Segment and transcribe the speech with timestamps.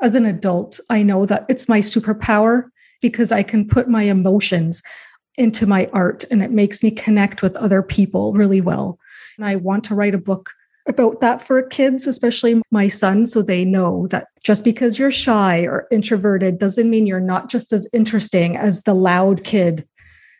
[0.00, 2.64] as an adult, I know that it's my superpower
[3.00, 4.82] because I can put my emotions
[5.36, 8.98] into my art and it makes me connect with other people really well.
[9.36, 10.50] And I want to write a book
[10.88, 15.60] about that for kids, especially my son, so they know that just because you're shy
[15.60, 19.86] or introverted doesn't mean you're not just as interesting as the loud kid.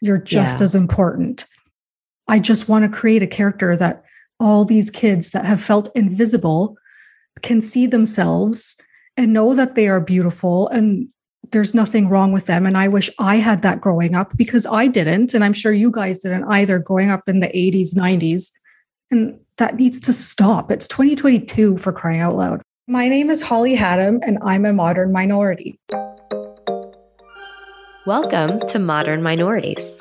[0.01, 0.65] You're just Yeah.
[0.65, 1.45] as important.
[2.29, 4.03] I just want to create a character that
[4.41, 6.77] all these kids that have felt invisible
[7.43, 8.77] can see themselves
[9.19, 11.09] and know that they are beautiful and
[11.51, 12.65] there's nothing wrong with them.
[12.65, 15.35] And I wish I had that growing up because I didn't.
[15.35, 18.53] And I'm sure you guys didn't either growing up in the 80s, 90s.
[19.11, 20.71] And that needs to stop.
[20.71, 22.63] It's 2022 for crying out loud.
[22.87, 25.81] My name is Holly Hatam, and I'm a modern minority.
[28.07, 30.01] Welcome to Modern Minorities.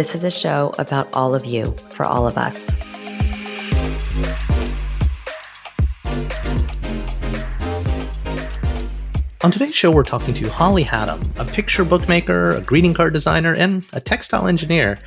[0.00, 2.74] This is a show about all of you for all of us.
[9.44, 13.54] On today's show, we're talking to Holly Hatam, a picture bookmaker, a greeting card designer,
[13.54, 14.98] and a textile engineer.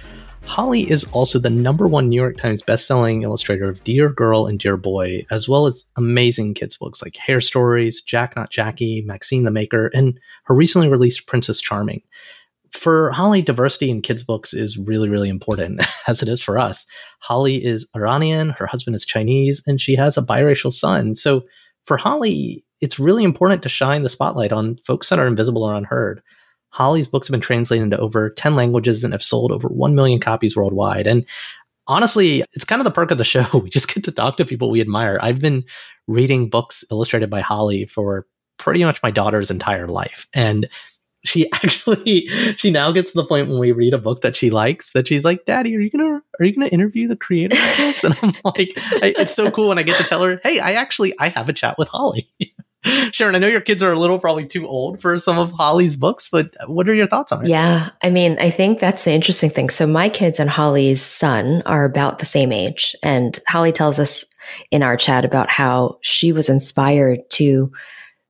[0.46, 4.60] Holly is also the number one New York Times bestselling illustrator of Dear Girl and
[4.60, 9.42] Dear Boy, as well as amazing kids' books like Hair Stories, Jack Not Jackie, Maxine
[9.42, 12.04] the Maker, and her recently released Princess Charming.
[12.74, 16.86] For Holly, diversity in kids' books is really, really important, as it is for us.
[17.20, 21.16] Holly is Iranian, her husband is Chinese, and she has a biracial son.
[21.16, 21.44] So
[21.86, 25.76] for Holly, it's really important to shine the spotlight on folks that are invisible or
[25.76, 26.22] unheard.
[26.70, 30.20] Holly's books have been translated into over 10 languages and have sold over 1 million
[30.20, 31.06] copies worldwide.
[31.06, 31.26] And
[31.88, 33.46] honestly, it's kind of the perk of the show.
[33.54, 35.20] We just get to talk to people we admire.
[35.22, 35.64] I've been
[36.08, 38.26] reading books illustrated by Holly for
[38.58, 40.28] pretty much my daughter's entire life.
[40.34, 40.68] And
[41.24, 44.50] she actually she now gets to the point when we read a book that she
[44.50, 47.78] likes that she's like daddy are you gonna are you gonna interview the creator of
[47.78, 50.60] this and i'm like I, it's so cool when i get to tell her hey
[50.60, 52.30] i actually i have a chat with holly
[53.12, 55.96] sharon i know your kids are a little probably too old for some of holly's
[55.96, 59.12] books but what are your thoughts on it Yeah, I mean, I think that's the
[59.14, 59.70] interesting thing.
[59.70, 62.96] So, my kids and Holly's son are about the same age.
[63.04, 64.26] And Holly tells us
[64.72, 67.72] in our chat about how she was inspired to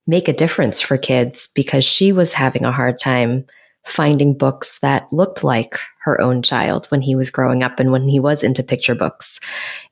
[0.08, 3.46] make a difference for kids because she was having a hard time
[3.86, 8.08] finding books that looked like her own child when he was growing up and when
[8.08, 9.40] he was into picture books.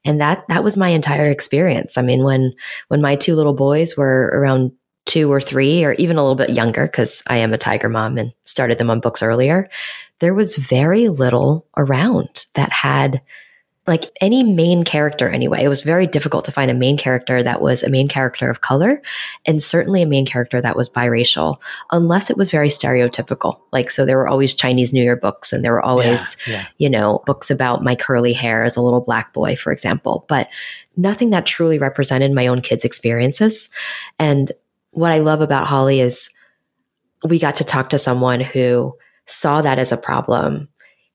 [0.06, 1.98] And that that was my entire experience.
[1.98, 2.54] I mean when
[2.88, 4.72] when my two little boys were around
[5.06, 8.18] two or three or even a little bit younger because i am a tiger mom
[8.18, 9.68] and started them on books earlier
[10.20, 13.20] there was very little around that had
[13.92, 17.62] like any main character anyway it was very difficult to find a main character that
[17.62, 19.02] was a main character of color
[19.46, 21.58] and certainly a main character that was biracial
[21.92, 25.64] unless it was very stereotypical like so there were always chinese new year books and
[25.64, 26.66] there were always yeah.
[26.78, 30.50] you know, books about my curly hair as a little black boy, for example, but
[30.98, 33.70] nothing that truly represented my own kids' experiences.
[34.20, 34.52] And
[34.92, 36.30] what I love about Holly is
[37.28, 40.68] we got to talk to someone who saw that as a problem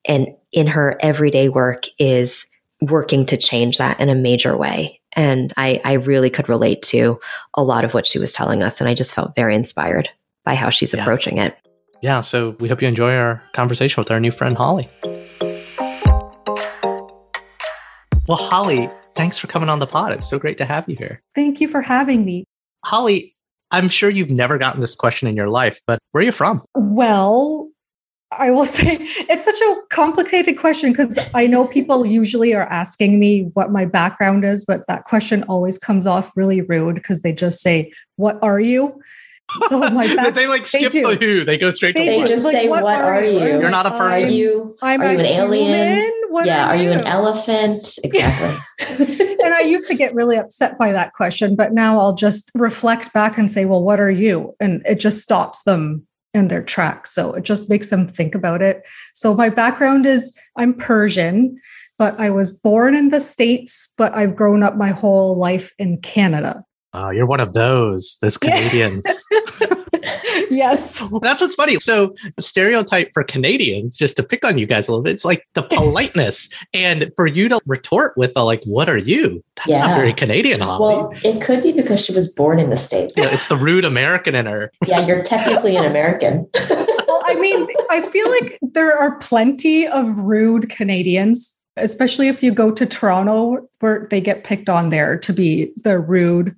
[0.04, 2.46] and in her everyday work is
[2.80, 5.00] working to change that in a major way.
[5.12, 7.18] And I, I really could relate to
[7.54, 8.80] a lot of what she was telling us.
[8.80, 10.10] And I just felt very inspired
[10.44, 11.00] by how she's Yeah.
[11.02, 11.56] approaching it.
[12.02, 14.86] yeah so we hope you enjoy our conversation with our new friend holly
[18.28, 21.22] well holly thanks for coming on the pod it's so great to have you here
[21.34, 22.44] Thank you for having me.
[22.84, 23.32] Holly,
[23.70, 26.62] I'm sure you've never gotten this question in your life, but where are you from?
[26.74, 27.68] Well,
[28.32, 33.18] I will say it's such a complicated question because I know people usually are asking
[33.20, 37.32] me what my background is, but that question always comes off really rude because they
[37.32, 39.00] just say, What are you?
[39.68, 41.02] So my back, they like skip do.
[41.02, 41.44] the who.
[41.44, 43.46] They go straight They to They just Like, say, what "What are are you?" you?
[43.60, 44.28] You're not a I'm- person.
[44.28, 44.76] Are you?
[44.82, 45.66] I'm Are you an alien?
[45.98, 47.98] human What yeah, are, are you an elephant?
[48.04, 49.36] Exactly.
[49.44, 53.12] and I used to get really upset by that question, but now I'll just reflect
[53.12, 54.54] back and say, well, what are you?
[54.58, 56.06] And it just stops them
[56.36, 57.12] in their tracks.
[57.12, 58.86] So it just makes them think about it.
[59.14, 61.58] So my background is I'm Persian,
[61.98, 65.98] but I was born in the States, but I've grown up my whole life in
[66.02, 66.62] Canada.
[66.92, 69.04] Oh, you're one of those, those Canadians.
[70.50, 71.02] yes.
[71.22, 71.76] That's what's funny.
[71.76, 75.46] So, stereotype for Canadians, just to pick on you guys a little bit, it's like
[75.54, 76.48] the politeness.
[76.74, 79.42] and for you to retort with the like, what are you?
[79.56, 79.86] That's Yeah.
[79.86, 80.94] not very Canadian, Holly.
[80.96, 83.12] well, it could be because she was born in the States.
[83.16, 84.70] You know, it's the rude American in her.
[84.86, 86.48] Yeah, you're technically an American.
[86.68, 92.52] Well, I mean, I feel like there are plenty of rude Canadians, especially if you
[92.52, 96.54] go to Toronto, where they get picked on there to be the rude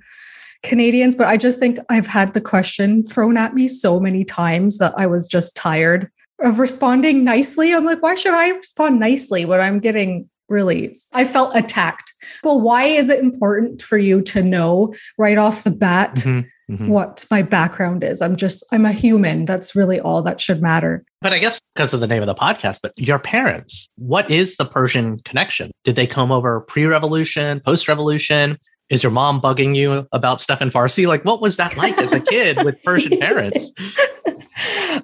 [0.62, 1.14] Canadians.
[1.14, 4.94] But I just think I've had the question thrown at me so many times that
[4.96, 6.10] I was just tired
[6.40, 7.72] of responding nicely.
[7.72, 12.12] I'm like, why should I respond nicely when I'm getting really, I felt attacked.
[12.42, 16.14] Well, why is it important for you to know right off the bat?
[16.16, 16.88] Mhm, mhm.
[16.88, 18.22] what my background is.
[18.22, 19.44] I'm just, I'm a human.
[19.44, 21.04] That's really all that should matter.
[21.20, 24.56] But I guess because of the name of the podcast, but your parents, what is
[24.56, 25.70] the Persian connection?
[25.84, 28.58] Did they come over pre revolution, post revolution?
[28.90, 31.06] Is your mom bugging you about stuff in Farsi?
[31.06, 33.72] Like, what was that like as a kid with Persian parents?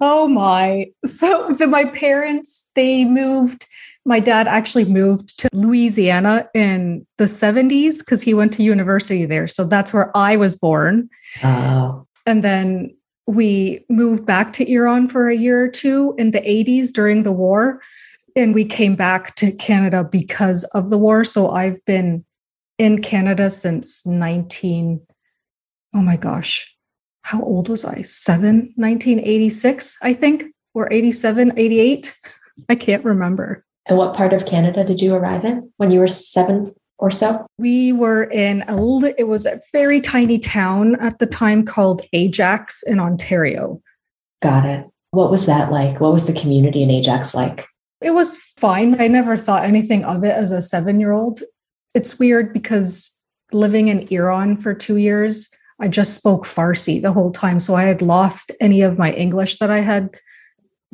[0.01, 0.87] oh my.
[1.05, 3.67] So the, my parents, they moved,
[4.07, 9.47] my dad actually moved to Louisiana in the 70s because he went to university there.
[9.47, 11.11] So that's where I was born.
[11.43, 12.95] Oh, And then
[13.27, 17.33] we moved back to Iran for a year or two in the 80s during the
[17.33, 17.81] war.
[18.37, 21.25] And we came back to Canada because of the war.
[21.25, 22.25] So I've been
[22.79, 25.01] in Canada since 19.
[25.95, 26.75] Oh my gosh.
[27.23, 28.03] How old was I?
[28.03, 30.45] Seven, 1986, I think,
[30.75, 32.15] or 87, 88.
[32.69, 33.65] I can't remember.
[33.87, 37.47] and what part of Canada did you arrive in when you were seven or so?
[37.59, 38.77] We were in a
[39.19, 43.81] it was a very tiny town at the time called Ajax in Ontario.
[44.43, 44.87] Got it.
[45.11, 46.01] What was that like?
[46.01, 47.67] What was the community in Ajax like?
[48.01, 49.01] It was fine.
[49.01, 51.43] I never thought anything of it as a seven year old.
[51.95, 53.11] It's weird because
[53.53, 55.51] living in Iran for two years,
[55.81, 57.61] I just spoke Farsi the whole time.
[57.61, 60.11] So I had lost any of my English that I had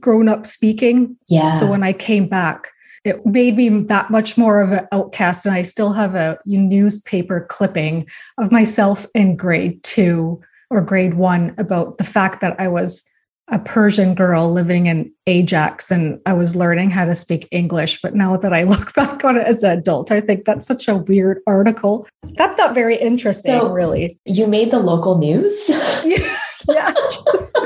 [0.00, 1.17] grown up speaking.
[1.29, 1.58] Yeah.
[1.58, 2.69] So when I came back,
[3.05, 5.47] it made me that much more of an outcast.
[5.47, 8.06] And I still have a newspaper clipping
[8.38, 13.10] of myself in grade two or grade one about the fact that I was
[13.50, 18.00] a Persian girl living in Ajax and I was learning how to speak English.
[18.00, 20.87] But now that I look back on it as an adult, I think that's such
[20.88, 22.06] a weird article.
[22.37, 24.19] That's not very interesting, So- really.
[24.25, 25.69] you made the local news?
[26.05, 26.37] Yeah,
[26.69, 26.93] yeah
[27.32, 27.58] just,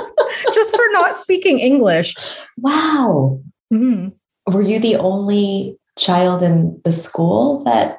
[0.52, 2.14] just for not speaking English.
[2.58, 3.40] wow.
[3.72, 4.12] Mhm.
[4.52, 7.98] Were you the only child in the school that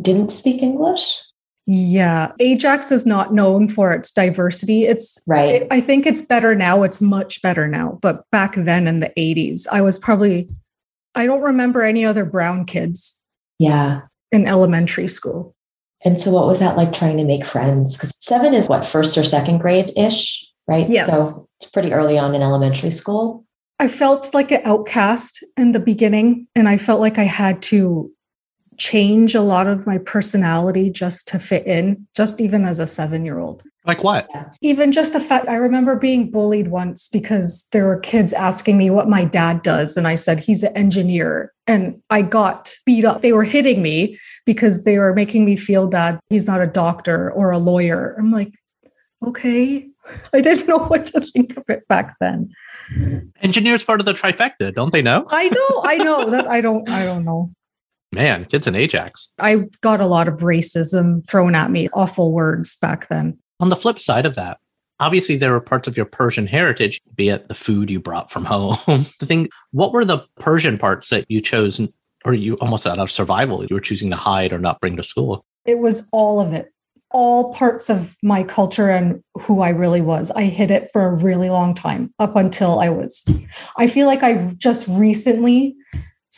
[0.00, 1.20] didn't speak English?
[1.66, 4.84] Yeah, Ajax is not known for its diversity.
[4.86, 5.66] It's Right.
[5.70, 6.84] I think it's better now.
[6.84, 7.98] It's much better now.
[8.00, 10.48] But back then in the 80s, I was probably
[11.16, 13.24] I don't remember any other brown kids
[13.58, 14.02] yeah.
[14.30, 15.54] in elementary school.
[16.04, 17.96] And so, what was that like trying to make friends?
[17.96, 20.88] Because seven is what, first or second grade ish, right?
[20.88, 21.06] Yes.
[21.06, 23.44] So, it's pretty early on in elementary school.
[23.80, 28.10] I felt like an outcast in the beginning, and I felt like I had to
[28.78, 33.24] change a lot of my personality just to fit in, just even as a seven
[33.24, 33.62] year old.
[33.86, 34.28] Like what?
[34.62, 38.90] Even just the fact I remember being bullied once because there were kids asking me
[38.90, 39.96] what my dad does.
[39.96, 41.52] And I said, he's an engineer.
[41.68, 43.22] And I got beat up.
[43.22, 46.18] They were hitting me because they were making me feel bad.
[46.30, 48.16] He's not a doctor or a lawyer.
[48.18, 48.54] I'm like,
[49.24, 49.88] okay.
[50.32, 52.50] I didn't know what to think of it back then.
[53.42, 55.24] Engineers part of the trifecta, don't they know?
[55.30, 57.50] I know, I know that I don't, I don't know.
[58.16, 59.34] Man, kids in Ajax.
[59.38, 63.36] I got a lot of racism thrown at me, awful words back then.
[63.60, 64.56] On the flip side of that,
[65.00, 68.44] obviously there were parts of your Persian heritage, be it the food you brought from
[68.46, 68.78] home.
[69.20, 71.78] the thing, what were the Persian parts that you chose,
[72.24, 75.02] or you almost out of survival, you were choosing to hide or not bring to
[75.02, 75.44] school?
[75.66, 76.72] It was all of it,
[77.10, 80.30] all parts of my culture and who I really was.
[80.30, 83.28] I hid it for a really long time up until I was.
[83.76, 85.76] I feel like I just recently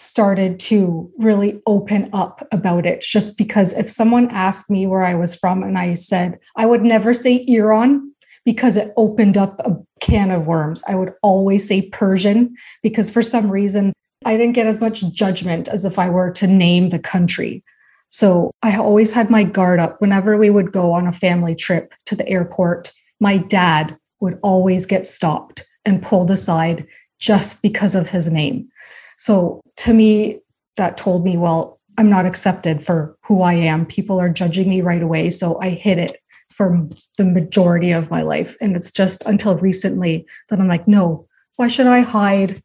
[0.01, 5.17] started to really open up about it just because if someone asked me where I
[5.17, 8.13] was from and I said, I would never say Iran
[8.45, 10.85] because it opened up a can of worms.
[10.87, 13.93] I would always say Persian because for some reason
[14.25, 17.65] I didn't get as much judgment as if I were to name the country.
[18.09, 21.93] So I always had my guard up whenever we would go on a family trip
[22.07, 22.93] to the airport.
[23.19, 26.87] My dad would always get stopped and pulled aside
[27.19, 28.69] just because of his name.
[29.19, 30.41] So to me,
[30.77, 33.85] that told me, well, I'm not accepted for who I am.
[33.85, 35.31] People are judging me right away.
[35.31, 36.17] So I hid it
[36.49, 38.57] for the majority of my life.
[38.61, 42.63] And it's just until recently that I'm like, no, why should I hide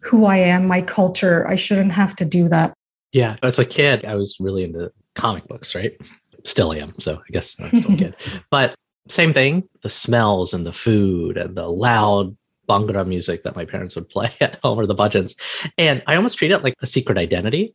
[0.00, 1.46] who I am, my culture?
[1.48, 2.74] I shouldn't have to do that.
[3.12, 3.36] Yeah.
[3.42, 5.96] As a kid, I was really into comic books, right?
[6.44, 6.94] Still am.
[6.98, 8.16] So I guess I'm still a kid.
[8.50, 8.74] But
[9.08, 12.36] same thing the smells and the food and the loud
[12.68, 15.34] Bhangra music that my parents would play at home or the bhajans.
[15.78, 17.74] And I almost treat it like a secret identity,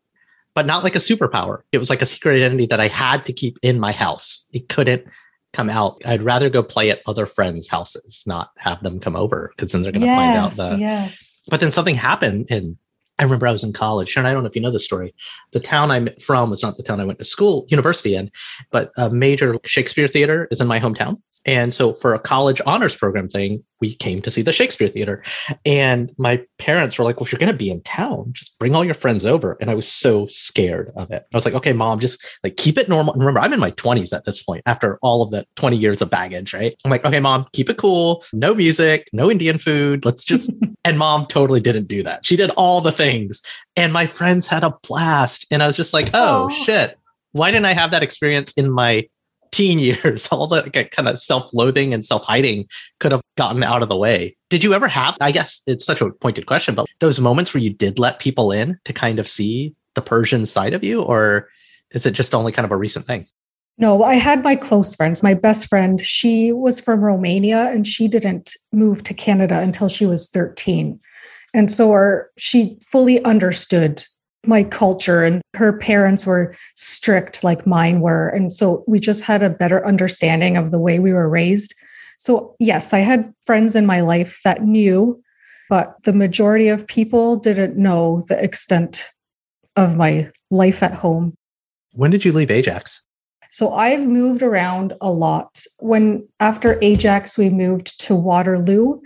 [0.54, 1.62] but not like a superpower.
[1.72, 4.48] It was like a secret identity that I had to keep in my house.
[4.52, 5.06] It couldn't
[5.54, 6.02] come out.
[6.06, 9.82] I'd rather go play at other friends' houses, not have them come over because then
[9.82, 10.80] they're going to yes, find out the.
[10.80, 11.42] Yes.
[11.50, 12.78] But then something happened and
[13.20, 14.10] I remember I was in college.
[14.10, 15.14] Sharon, I don't know if you know this story.
[15.52, 18.30] The town I'm from was not the town I went to school, university in,
[18.72, 21.20] but a major Shakespeare theater is in my hometown.
[21.48, 25.24] And so for a college honors program thing, we came to see the Shakespeare Theater.
[25.66, 28.76] And my parents were like, well, if you're going to be in town, just bring
[28.76, 29.56] all your friends over.
[29.62, 31.26] And I was so scared of it.
[31.34, 33.14] I was like, okay, mom, just like keep it normal.
[33.14, 36.02] And remember, I'm in my 20s at this point after all of the 20 years
[36.02, 36.76] of baggage, right?
[36.84, 38.26] I'm like, okay, mom, keep it cool.
[38.34, 40.04] No music, no Indian food.
[40.04, 40.52] Let's just.
[40.84, 42.26] and mom totally didn't do that.
[42.26, 43.42] She did all the things.
[43.76, 45.46] And my friends had a blast.
[45.50, 46.50] And I was just like, oh, Aw.
[46.50, 46.98] shit.
[47.32, 49.08] Why didn't I have that experience in my
[49.52, 52.68] teen years, all the like, kind of self-loathing and self-hiding
[53.00, 54.36] could have gotten out of the way.
[54.50, 57.62] Did you ever have, I guess it's such a pointed question, but those moments where
[57.62, 61.50] you did let people in to kind of see the Persian side of you, or
[61.92, 63.28] is it just only kind of a recent thing?
[63.80, 65.22] No, I had my close friends.
[65.22, 70.06] My best friend, she was from Romania and she didn't move to Canada until she
[70.06, 71.00] was 13.
[71.54, 74.04] And so our, she fully understood
[74.48, 78.30] my culture and her parents were strict like mine were.
[78.30, 81.76] And so we just had a better understanding of the way we were raised.
[82.18, 85.22] So, yes, I had friends in my life that knew,
[85.70, 89.10] but the majority of people didn't know the extent
[89.76, 91.36] of my life at home.
[91.94, 93.02] When did you leave Ajax?
[93.52, 95.64] So I've moved around a lot.
[95.80, 99.00] When after Ajax, we moved to Waterloo,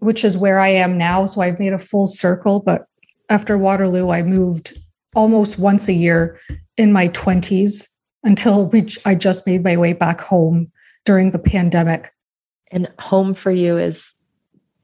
[0.00, 1.26] which is where I am now.
[1.26, 2.60] So I've made a full circle.
[2.60, 2.86] But
[3.28, 4.76] after Waterloo, I moved
[5.14, 6.38] almost once a year
[6.76, 7.88] in my 20s
[8.22, 10.70] until we, I just made my way back home
[11.04, 12.12] during the pandemic.
[12.70, 14.12] And home for you is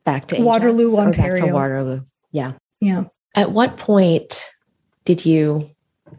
[0.05, 1.55] back to Ajax Waterloo, Back to Ontario.
[1.55, 2.01] Waterloo.
[2.31, 2.53] Yeah.
[2.81, 3.05] Yeah.
[3.35, 4.49] At what point
[5.05, 5.71] did you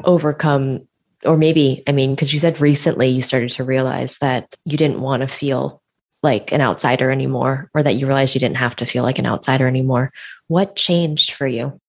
[0.03, 0.87] overcome,
[1.25, 5.01] or maybe, I mean, because you said recently you started to realize that you didn't
[5.01, 5.81] want to feel
[6.21, 9.25] like an outsider anymore, or that you realized you didn't have to feel like an
[9.25, 10.11] outsider anymore.
[10.47, 11.79] What changed for you?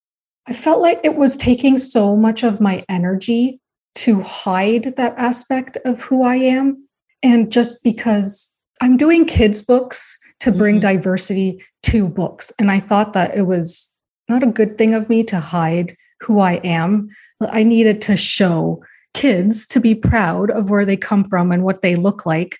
[0.46, 3.60] I felt like it was taking so much of my energy
[3.96, 6.86] to hide that aspect of who I am.
[7.22, 10.82] And just because I'm doing kids' books to bring Mhm.
[10.82, 12.52] diversity to books.
[12.58, 13.90] And I thought that it was
[14.28, 17.08] not a good thing of me to hide who I am.
[17.40, 18.82] I needed to show
[19.14, 22.58] kids to be proud of where they come from and what they look like.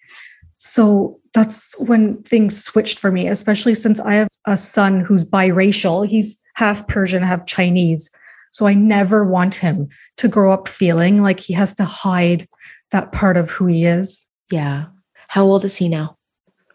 [0.57, 6.07] So that's when things switched for me, especially since I have a son who's biracial.
[6.07, 8.09] He's half Persian, half Chinese.
[8.53, 9.89] So I never want him
[10.19, 12.49] to grow up feeling like he has to hide
[12.93, 14.25] that part of who he is.
[14.51, 14.87] Yeah.
[15.27, 16.17] How old is he now?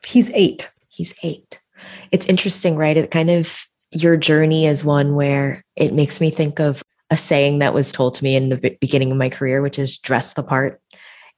[0.05, 0.69] He's eight.
[0.89, 1.61] He's eight.
[2.11, 2.97] It's interesting, right?
[2.97, 7.59] It kind of, your journey is one where it makes me think of a saying
[7.59, 10.43] that was told to me in the beginning of my career, which is dress the
[10.43, 10.81] part.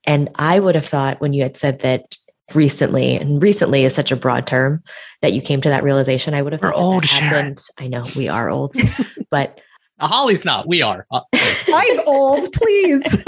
[0.06, 2.18] And I would have thought when you had said that
[2.56, 4.84] recently, and recently is such a broad term,
[5.22, 7.64] that you came to that realization, I would have We're old, that happened.
[7.78, 8.76] I know we are old,
[9.30, 9.60] but
[10.00, 10.68] Holly's not.
[10.68, 11.06] We are.
[11.12, 13.18] Uh, I'm old, please.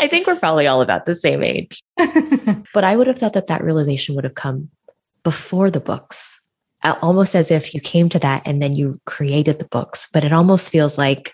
[0.00, 1.80] I think we're probably all about the same age.
[2.74, 4.68] But I would have thought that that realization would have come
[5.22, 6.40] before the books,
[6.82, 10.08] almost as if you came to that and then you created the books.
[10.12, 11.32] But it almost feels like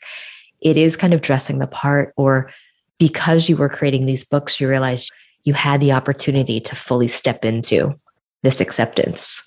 [0.60, 2.50] it is kind of dressing the part, or
[2.98, 5.10] because you were creating these books, you realized
[5.48, 7.98] you had the opportunity to fully step into
[8.42, 9.42] this acceptance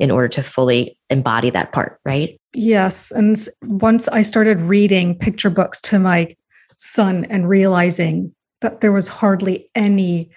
[0.00, 2.38] in order to fully embody that part, right?
[2.54, 3.12] Yes.
[3.12, 6.34] And once I started reading picture books to my
[6.76, 10.28] son and realizing that there was hardly any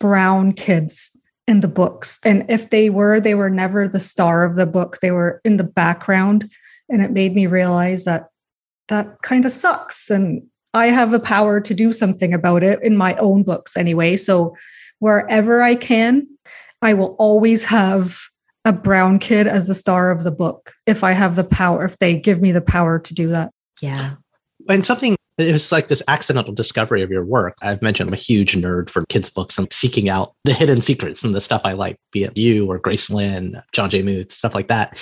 [0.00, 1.16] brown kids
[1.46, 2.18] in the books.
[2.24, 5.58] And if they were, they were never the star of the book, they were in
[5.58, 6.50] the background.
[6.88, 8.30] And it made me realize that
[8.88, 10.10] that kind of sucks.
[10.10, 10.42] And
[10.74, 14.16] I have a power to do something about it in my own books anyway.
[14.16, 14.56] So
[14.98, 16.26] wherever I can,
[16.82, 18.18] I will always have
[18.64, 21.98] a brown kid as the star of the book if I have the power, if
[21.98, 23.50] they give me the power to do that.
[23.80, 24.14] Yeah.
[24.68, 27.56] and something it was like this accidental discovery of your work.
[27.62, 31.24] I've mentioned I'm a huge nerd for kids' books and seeking out the hidden secrets
[31.24, 34.02] and the stuff I like, be it you or Grace Lin, Jon J.
[34.02, 34.98] Muth, stuff like that.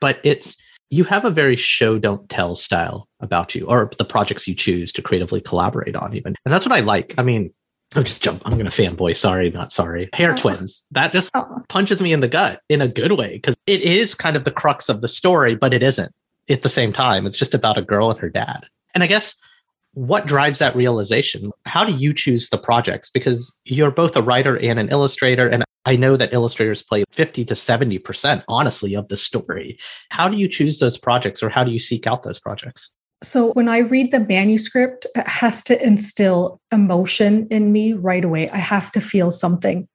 [0.00, 0.56] But it's
[0.94, 4.92] you have a very show don't tell style about you or the projects you choose
[4.92, 6.34] to creatively collaborate on even.
[6.44, 7.14] And that's what i like.
[7.18, 7.50] I mean
[7.96, 8.42] i'm just jump.
[8.44, 9.16] I'm gonna fanboy.
[9.16, 10.08] Sorry not sorry.
[10.12, 10.36] Hair Oh.
[10.36, 10.82] twins.
[10.92, 14.14] That just Oh, punches me in the gut in a good way because it is
[14.14, 16.12] kind of the crux of the story but it isn't
[16.48, 17.26] at the same time.
[17.26, 18.66] It's just about a girl and her dad.
[18.94, 19.34] And i guess
[19.94, 24.56] what drives that realization how do you choose the projects because you're both a writer
[24.58, 29.16] and an illustrator and i know that illustrators play 50 to 70% honestly of the
[29.16, 29.78] story
[30.10, 33.52] how do you choose those projects or how do you seek out those projects So
[33.52, 38.50] when I read the manuscript, it has to instill emotion in me right away.
[38.50, 39.88] I have to feel something.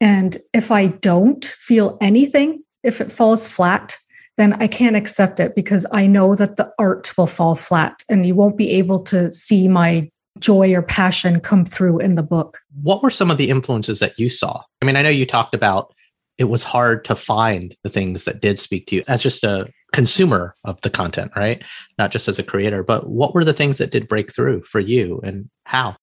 [0.00, 3.98] And if I don't feel anything, if it falls flat,
[4.36, 8.26] then I can't accept it because I know that the art will fall flat and
[8.26, 12.58] you won't be able to see my joy or passion come through in the book.
[12.82, 15.54] what were some of the influences that you saw i mean i know you talked
[15.54, 15.94] about
[16.36, 19.66] it was hard to find the things that did speak to you as just a
[19.94, 21.62] consumer of the content right
[21.98, 24.78] not just as a creator but what were the things that did break through for
[24.78, 25.96] you and how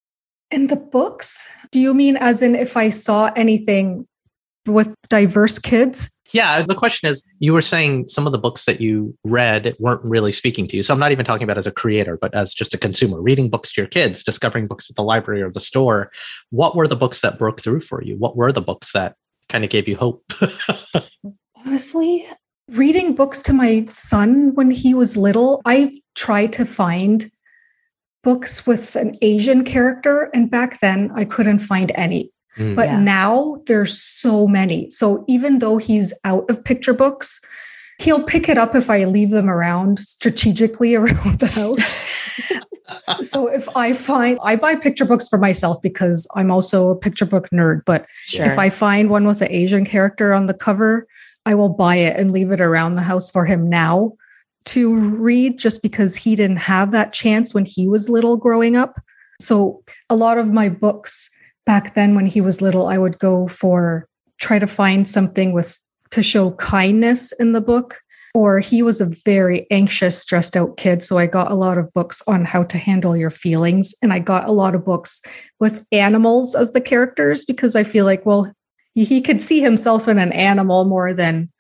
[0.51, 4.05] In the books, do you mean as in if I saw anything
[4.67, 6.12] with diverse kids?
[6.33, 9.75] Yeah uh, the question is you were saying some of the books that you read
[9.79, 12.33] weren't really speaking to you so i'm not even talking about as a creator but
[12.33, 15.51] as just a consumer reading books to your kids discovering books at the library or
[15.51, 16.11] the store
[16.49, 19.15] what were the books that broke through for you what were the books that
[19.49, 20.23] kind of gave you hope
[21.65, 22.27] Honestly,
[22.71, 27.29] reading books to my son when he was little, I've tried to find
[28.21, 30.29] books with an Asian character.
[30.33, 32.31] And back then, I couldn't find any.
[32.57, 32.75] Mm.
[32.75, 33.00] But Yeah.
[33.00, 34.89] now there's so many.
[34.89, 37.41] So even though he's out of picture books,
[38.00, 41.95] he'll pick it up if I leave them around strategically around the house.
[43.22, 47.25] so if I find, I buy picture books for myself because I'm also a picture
[47.25, 47.81] book nerd.
[47.86, 48.45] But Sure.
[48.45, 51.07] if I find one with an Asian character on the cover,
[51.45, 54.13] I will buy it and leave it around the house for him now
[54.65, 59.00] to read just because he didn't have that chance when he was little growing up.
[59.41, 61.29] So a lot of my books
[61.65, 64.08] back then when he was little, I would go for
[64.39, 65.79] try to find something with
[66.11, 68.00] to show kindness in the book.
[68.35, 71.03] Or he was a very anxious, stressed out kid.
[71.03, 73.94] So I got a lot of books on how to handle your feelings.
[74.01, 75.22] And I got a lot of books
[75.59, 78.51] with animals as the characters because I feel like, well,
[78.96, 81.51] he- could see himself in an animal more than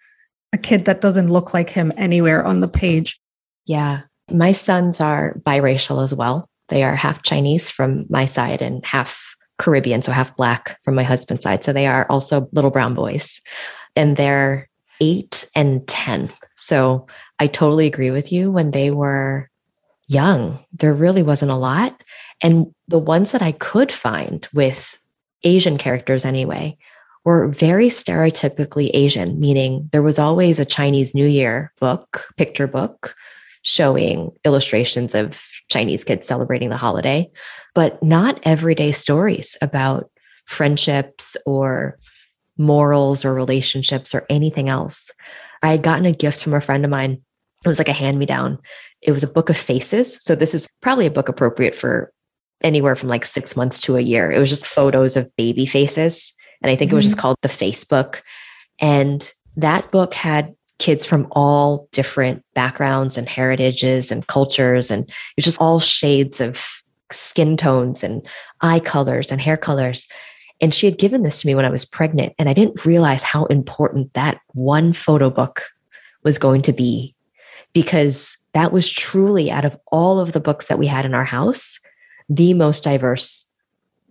[0.51, 3.19] a kid that doesn't look like him anywhere on the page.
[3.65, 4.01] Yeah.
[4.31, 6.49] My sons are biracial as well.
[6.69, 11.03] They are half Chinese from my side and half Caribbean, so half black from my
[11.03, 11.63] husband's side.
[11.63, 13.41] So they are also little brown boys.
[13.95, 16.31] And they're eight and 10.
[16.55, 17.07] So
[17.39, 18.51] I totally agree with you.
[18.51, 19.49] When they were
[20.07, 22.03] young, there really wasn't a lot.
[22.41, 24.97] And the ones that I could find with
[25.43, 26.77] Asian characters anyway
[27.25, 33.15] were very stereotypically Asian, meaning there was always a Chinese New Year book, picture book,
[33.61, 35.41] showing illustrations of
[35.73, 37.29] Chinese kids celebrating the holiday,
[37.73, 40.09] but not everyday stories about
[40.45, 41.97] friendships or
[42.57, 45.11] morals or relationships or anything else.
[45.61, 47.21] I had gotten a gift from a friend of mine.
[47.65, 48.59] It was like a hand me down.
[49.01, 50.21] It was a book of faces.
[50.21, 52.11] So this is probably a book appropriate for
[52.61, 54.31] anywhere from like six months to a year.
[54.31, 56.33] It was just photos of baby faces.
[56.61, 57.11] And I think it was mm-hmm.
[57.11, 58.21] just called The Facebook.
[58.79, 64.91] And that book had kids from all different backgrounds and heritages and cultures.
[64.91, 66.65] And it was just all shades of
[67.11, 68.25] skin tones and
[68.61, 70.07] eye colors and hair colors.
[70.61, 72.33] And she had given this to me when I was pregnant.
[72.39, 75.63] And I didn't realize how important that one photo book
[76.23, 77.15] was going to be
[77.73, 81.25] because that was truly out of all of the books that we had in our
[81.25, 81.79] house,
[82.29, 83.49] the most diverse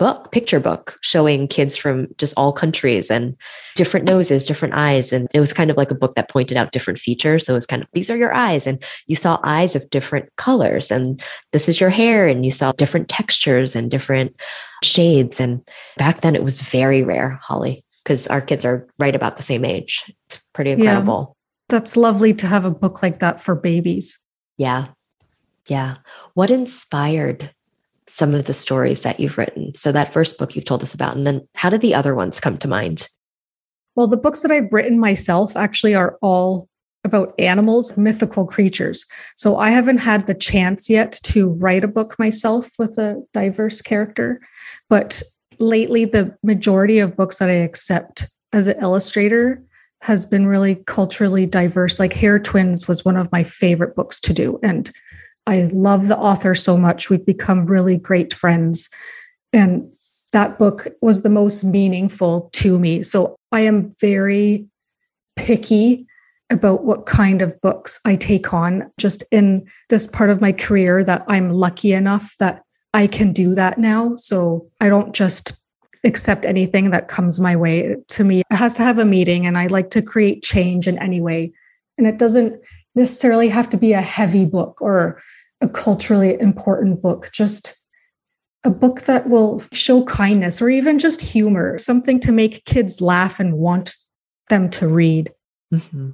[0.02, 3.36] book, picture book, showing kids from just all countries and
[3.76, 5.12] different noses, different eyes.
[5.12, 7.46] And it was kind of like a book that pointed out different features.
[7.46, 8.66] So it was kind of, these are your eyes.
[8.66, 10.90] And you saw eyes of different colors.
[10.90, 12.26] And this is your hair.
[12.26, 14.34] And you saw different textures and different
[14.82, 15.38] shades.
[15.38, 15.60] And
[15.98, 19.64] back then it was very rare, Holly, because our kids are right about the same
[19.64, 20.02] age.
[20.26, 20.78] It's pretty Yeah.
[20.78, 21.36] incredible.
[21.68, 24.18] That's lovely to have a book like that for babies.
[24.58, 24.88] Yeah.
[25.68, 25.98] Yeah.
[26.34, 27.52] What inspired
[28.06, 29.74] some of the stories that you've written?
[29.74, 32.40] So, that first book you've told us about, and then how did the other ones
[32.40, 33.08] come to mind?
[33.94, 36.68] Well, the books that I've written myself actually are all
[37.04, 39.04] about animals, mythical creatures.
[39.36, 43.82] So I haven't had the chance yet to write a book myself with a diverse
[43.82, 44.40] character.
[44.88, 45.22] But
[45.58, 49.62] lately, the majority of books that I accept as an illustrator
[50.00, 51.98] has been really culturally diverse.
[51.98, 54.58] Like Hair Twins was one of my favorite books to do.
[54.62, 54.90] And
[55.46, 57.10] I love the author so much.
[57.10, 58.88] We've become really great friends.
[59.52, 59.90] And
[60.32, 63.02] that book was the most meaningful to me.
[63.02, 64.66] So I am very
[65.36, 66.06] picky
[66.50, 71.02] about what kind of books I take on just in this part of my career
[71.04, 72.62] that I'm lucky enough that
[72.94, 74.16] I can do that now.
[74.16, 75.54] So I don't just
[76.04, 77.96] accept anything that comes my way.
[78.08, 80.98] To me, it has to have a meeting, and I like to create change in
[80.98, 81.52] any way.
[81.96, 82.60] And it doesn't
[82.94, 85.22] necessarily have to be a heavy book or
[85.62, 87.76] a culturally important book, just
[88.64, 93.40] a book that will show kindness or even just humor, something to make kids laugh
[93.40, 93.96] and want
[94.50, 95.32] them to read.
[95.72, 96.10] Mm-hmm.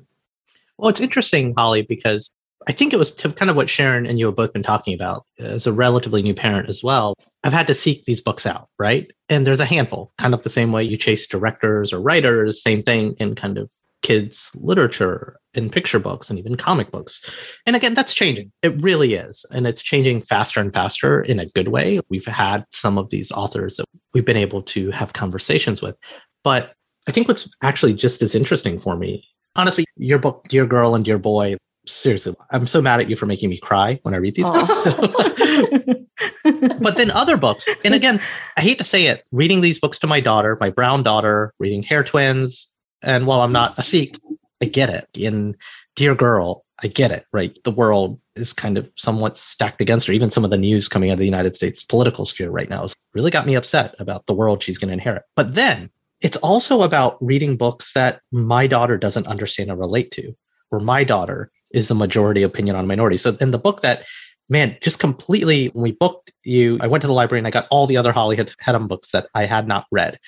[0.79, 2.31] Well, it's interesting, Holly, because
[2.67, 5.27] I think it was kind of what Sharon and you have both been talking about
[5.39, 7.15] as a relatively new parent as well.
[7.43, 9.11] I've had to seek these books out, right?
[9.29, 12.83] And there's a handful, kind of the same way you chase directors or writers, same
[12.83, 13.71] thing in kind of
[14.03, 17.29] kids' literature and picture books and even comic books.
[17.67, 18.53] And again, that's changing.
[18.63, 19.45] It really is.
[19.53, 22.01] And it's changing faster and faster in a good way.
[22.09, 25.97] We've had some of these authors that we've been able to have conversations with.
[26.45, 26.73] But
[27.07, 29.25] I think what's actually just as interesting for me,
[29.57, 31.57] honestly, your book, Dear Girl and Dear Boy,
[31.87, 34.67] seriously, I'm so mad at you for making me cry when I read these Aww.
[34.67, 36.05] books.
[36.45, 36.79] So.
[36.81, 38.21] but then other books, and again,
[38.57, 41.83] I hate to say it, reading these books to my daughter, my brown daughter, reading
[41.83, 43.83] Hair Twins, and while I'm not a mm-hmm.
[43.83, 44.19] Sikh,
[44.63, 45.07] I get it.
[45.15, 45.57] In
[45.97, 47.57] Dear Girl, I get it, right?
[47.65, 50.13] The world is kind of somewhat stacked against her.
[50.13, 52.83] Even some of the news coming out of the United States political sphere right now
[52.83, 55.23] has really got me upset about the world she's going to inherit.
[55.35, 60.37] But then it's also about reading books that my daughter doesn't understand or relate to,
[60.71, 63.17] where my daughter is the majority opinion on minority.
[63.17, 64.05] So in the book that,
[64.49, 67.69] man, just completely, when we booked you, I went to the library and I got
[67.71, 70.19] all the other Holly Hatam books that I had not read.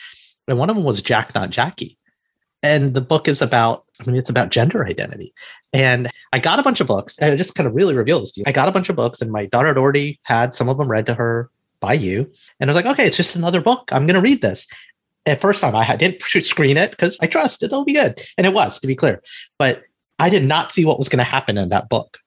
[0.48, 1.96] And one of them was Jack Not Jackie.
[2.62, 5.32] And the book is about, I mean, it's about gender identity.
[5.72, 7.18] And I got a bunch of books.
[7.18, 8.44] And I just kind of really reveal this to you.
[8.46, 10.90] I got a bunch of books, and my daughter had already had some of them
[10.90, 12.30] read to her by you.
[12.58, 13.88] And I was like, okay, it's just another book.
[13.92, 14.66] I'm going to read this.
[15.26, 18.22] At first time, I didn't screen it because I trust it'll be good.
[18.36, 19.22] And it was, to be clear.
[19.58, 19.82] But
[20.18, 22.18] I did not see what was going to happen in that book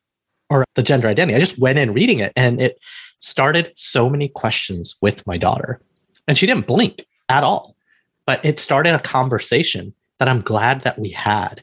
[0.49, 1.35] or the gender identity.
[1.35, 2.79] I just went in reading it and it
[3.19, 5.79] started so many questions with my daughter.
[6.27, 7.75] And she didn't blink at all.
[8.25, 11.61] But it started a conversation that I'm glad that we had.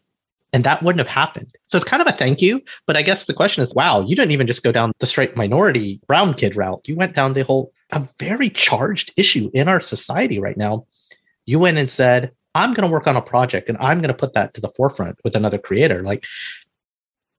[0.52, 1.50] And that wouldn't have happened.
[1.64, 2.60] So it's kind of a thank you.
[2.86, 5.34] But I guess the question is wow, you didn't even just go down the straight
[5.34, 6.82] minority brown kid route.
[6.86, 10.84] You went down the whole, a very charged issue in our society right now.
[11.46, 14.14] You went and said, I'm going to work on a project and I'm going to
[14.14, 16.02] put that to the forefront with another creator.
[16.02, 16.26] Like,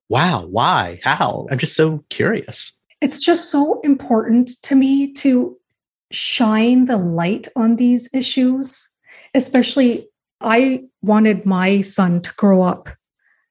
[0.08, 1.46] wow, why, how?
[1.52, 2.80] I'm just so curious.
[3.00, 5.56] It's just so important to me to
[6.10, 8.92] shine the light on these issues,
[9.34, 10.08] especially.
[10.42, 12.88] I wanted my son to grow up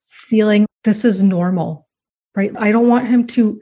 [0.08, 1.88] feeling this is normal,
[2.36, 2.52] right?
[2.58, 3.60] I don't want him to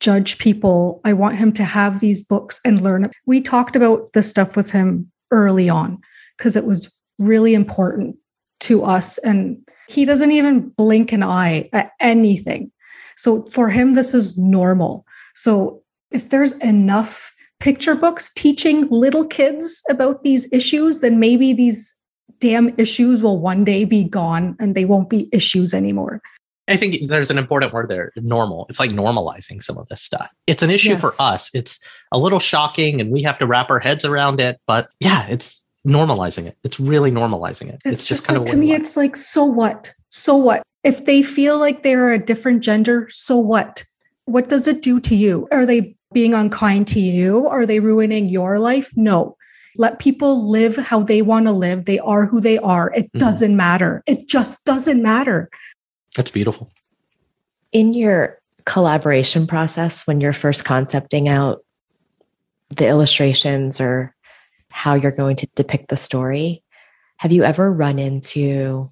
[0.00, 1.00] judge people.
[1.04, 3.10] I want him to have these books and learn.
[3.26, 5.98] We talked about this stuff with him early on
[6.36, 8.16] because it was really important
[8.60, 9.18] to us.
[9.18, 12.70] And he doesn't even blink an eye at anything.
[13.16, 15.04] So for him, this is normal.
[15.34, 21.97] So if there's enough picture books teaching little kids about these issues, then maybe these
[22.40, 26.20] damn issues will one day be gone and they won't be issues anymore.
[26.68, 28.66] I think there's an important word there normal.
[28.68, 30.30] It's like normalizing some of this stuff.
[30.46, 31.00] It's an issue yes.
[31.00, 31.50] for us.
[31.54, 31.80] It's
[32.12, 34.60] a little shocking and we have to wrap our heads around it.
[34.66, 36.58] But yeah, it's normalizing it.
[36.64, 37.76] It's really normalizing it.
[37.84, 39.92] It's, it's just, just, kind like, of to me, it's like, so what?
[40.10, 40.62] So what?
[40.84, 43.82] If they feel like they're a different gender, so what?
[44.26, 45.48] What does it do to you?
[45.50, 47.46] Are they being unkind to you?
[47.48, 48.90] Are they ruining your life?
[48.94, 49.37] No.
[49.78, 51.86] Let people live how they want to live.
[51.86, 52.92] They are who they are.
[52.94, 53.18] It mm-hmm.
[53.18, 54.02] doesn't matter.
[54.06, 55.48] It just doesn't matter.
[56.16, 56.70] That's beautiful.
[57.72, 61.64] In your collaboration process, when you're first concepting out
[62.70, 64.14] the illustrations or
[64.70, 66.62] how you're going to depict the story.
[67.16, 68.90] Have you ever run into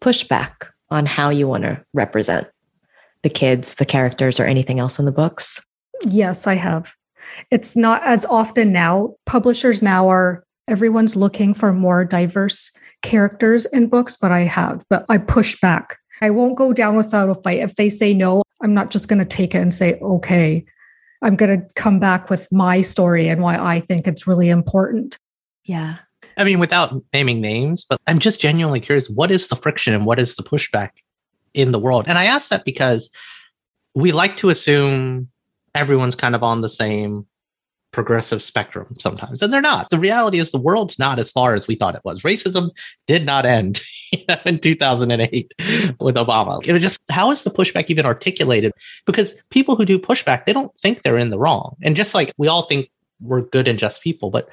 [0.00, 2.48] pushback on how you want to represent
[3.22, 5.60] the kids, the characters, or anything else in the books?
[6.06, 6.94] Yes, I have.
[7.50, 9.14] It's not as often now.
[9.26, 12.70] Publishers now are, everyone's looking for more diverse
[13.02, 15.98] characters in books, but I have, but I push back.
[16.20, 17.60] I won't go down without a fight.
[17.60, 20.64] If they say no, I'm not just going to take it and say, okay.
[21.22, 25.16] I'm going to come back with my story and why I think it's really important.
[25.64, 25.96] Yeah.
[26.36, 30.06] I mean, without naming names, but I'm just genuinely curious what is the friction and
[30.06, 30.90] what is the pushback
[31.54, 32.04] in the world?
[32.06, 33.10] And I ask that because
[33.94, 35.28] we like to assume
[35.74, 37.26] everyone's kind of on the same
[37.90, 39.88] progressive spectrum sometimes, and they're not.
[39.90, 42.22] The reality is the world's not as far as we thought it was.
[42.22, 42.70] Racism
[43.06, 43.80] did not end
[44.44, 45.54] in 2008
[45.98, 46.66] with Obama.
[46.66, 48.72] It was just how is the pushback even articulated?
[49.06, 51.76] Because people who do pushback, they don't think they're in the wrong.
[51.82, 54.48] And just like we all think we're good and just people, but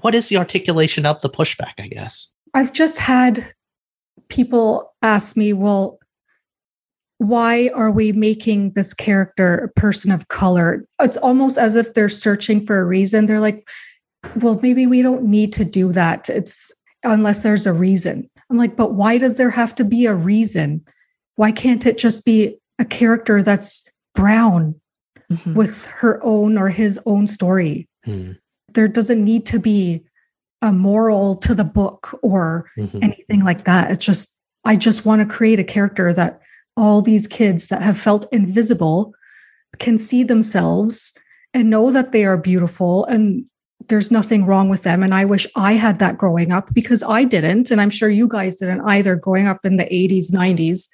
[0.00, 2.34] what is the articulation of the pushback, I guess?
[2.54, 3.52] I've just had
[4.28, 5.98] people ask me, well,
[7.18, 10.84] why are we making this character a person of color?
[11.00, 13.26] It's almost as if they're searching for a reason.
[13.26, 13.68] They're like,
[14.36, 16.28] well, maybe we don't need to do that.
[16.28, 16.72] It's
[17.04, 18.28] unless there's a reason.
[18.50, 20.84] I'm like, but why does there have to be a reason?
[21.36, 24.80] Why can't it just be a character that's brown
[25.30, 25.54] mm-hmm.
[25.54, 27.88] with her own or his own story?
[28.06, 28.38] Mm.
[28.72, 30.04] There doesn't need to be
[30.62, 33.02] a moral to the book or mm-hmm.
[33.02, 33.90] anything like that.
[33.90, 36.40] It's just, I just want to create a character that
[36.78, 39.12] all these kids that have felt invisible
[39.78, 41.12] can see themselves
[41.52, 43.44] and know that they are beautiful and
[43.88, 45.02] there's nothing wrong with them.
[45.02, 47.70] And I wish I had that growing up because I didn't.
[47.70, 50.86] And I'm sure you guys didn't either growing up in the 80s, 90s.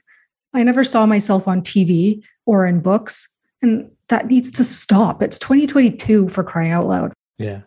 [0.54, 3.28] I never saw myself on TV or in books.
[3.62, 5.22] And that needs to stop.
[5.22, 7.12] It's 2022 for crying out loud.
[7.38, 7.62] Yeah.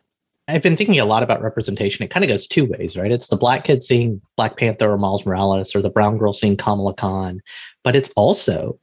[0.47, 2.03] I've been thinking a lot about representation.
[2.03, 3.11] It kind of goes two ways, right?
[3.11, 6.55] It's the black kid seeing Black Panther or Miles Morales, or the brown girl seeing
[6.55, 7.41] Kamala Khan,
[7.83, 8.79] but it's also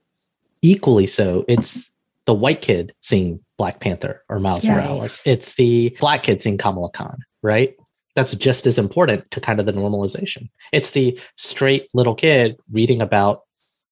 [0.61, 1.45] equally so.
[1.49, 1.91] It's
[2.27, 4.89] the white kid seeing Black Panther or Miles yes.
[4.89, 5.23] Morales.
[5.25, 7.75] It's the black kid seeing Kamala Khan, right?
[8.15, 10.49] That's just as important to kind of the normalization.
[10.73, 13.43] It's the straight little kid reading about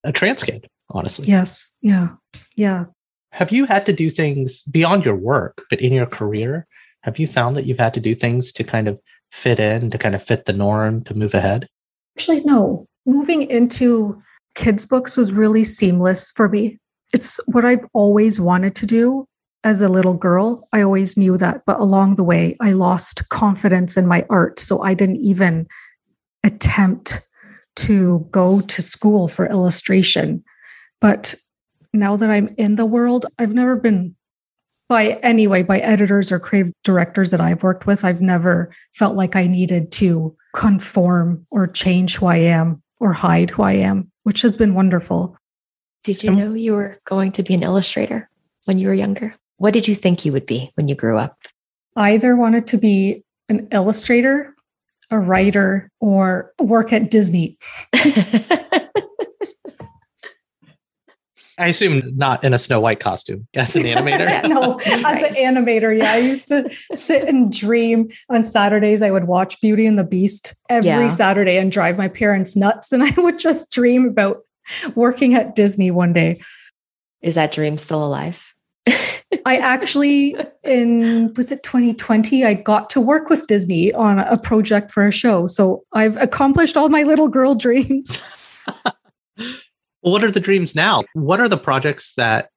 [0.05, 1.27] a trans kid, honestly.
[1.27, 1.75] Yes.
[1.81, 2.09] Yeah.
[2.55, 2.85] Yeah.
[3.31, 6.67] Have you had to do things beyond your work, but in your career?
[7.03, 8.99] Have you found that you've had to do things to kind of
[9.33, 11.69] fit in, to kind of fit the norm, to move ahead?
[12.17, 12.87] Actually, no.
[13.07, 14.23] Moving into
[14.55, 16.79] kids' books was really seamless for me.
[17.13, 19.27] It's what I've always wanted to do
[19.65, 20.69] as a little girl.
[20.73, 21.63] I always knew that.
[21.67, 24.59] But along the way, I lost confidence in my art.
[24.59, 25.67] So I didn't even
[26.45, 27.27] attempt
[27.77, 30.45] to go to school for illustration.
[31.01, 31.35] But
[31.93, 34.15] now that I'm in the world, I've never been
[34.93, 39.35] by anyway by editors or creative directors that I've worked with, I've never felt like
[39.35, 44.43] I needed to conform or change who I am or hide who I am, which
[44.43, 45.35] has been wonderful.
[46.05, 48.29] Did you um, know you were going to be an illustrator
[48.67, 49.35] when you were younger?
[49.57, 51.39] What did you think you would be when you grew up?
[51.97, 54.55] I either wanted to be an illustrator,
[55.11, 57.57] a writer, or work at Disney.
[61.63, 64.49] I assume not in a Snow White costume as an animator.
[64.49, 65.97] no, as an animator.
[65.97, 66.13] Yeah.
[66.13, 69.01] I used to sit and dream on Saturdays.
[69.01, 71.09] I would watch Beauty and the Beast every yeah.
[71.09, 72.93] Saturday and drive my parents nuts.
[72.93, 74.39] And I would just dream about
[74.97, 76.41] working at Disney one day.
[77.21, 78.45] Is that dream still alive?
[79.47, 84.91] I actually, in was it 2020, I got to work with Disney on a project
[84.91, 85.47] for a show.
[85.47, 88.21] So I've accomplished all my little girl dreams.
[90.03, 91.05] What are the dreams now?
[91.15, 92.51] What are the projects that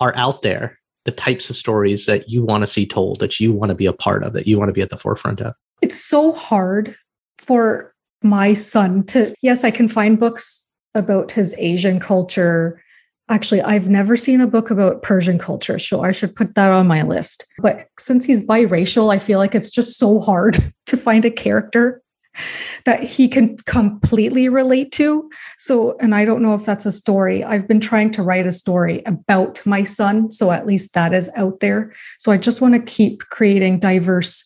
[0.00, 3.52] are out there, the types of stories that you want to see told, that you
[3.52, 5.54] want to be a part of, that you want to be at the forefront of?
[5.82, 6.96] It's so hard
[7.38, 12.80] for my son to, yes, I can find books about his Asian culture.
[13.28, 16.86] Actually, I've never seen a book about Persian culture, so I should put that on
[16.86, 17.44] my list.
[17.58, 22.00] But since he's biracial, I feel like it's just so hard to find a character
[22.84, 25.28] that he can completely relate to.
[25.58, 27.44] So, and I don't know if that's a story.
[27.44, 30.30] I've been trying to write a story about my son.
[30.30, 31.92] So at least that is out there.
[32.18, 34.44] So I just want to keep creating diverse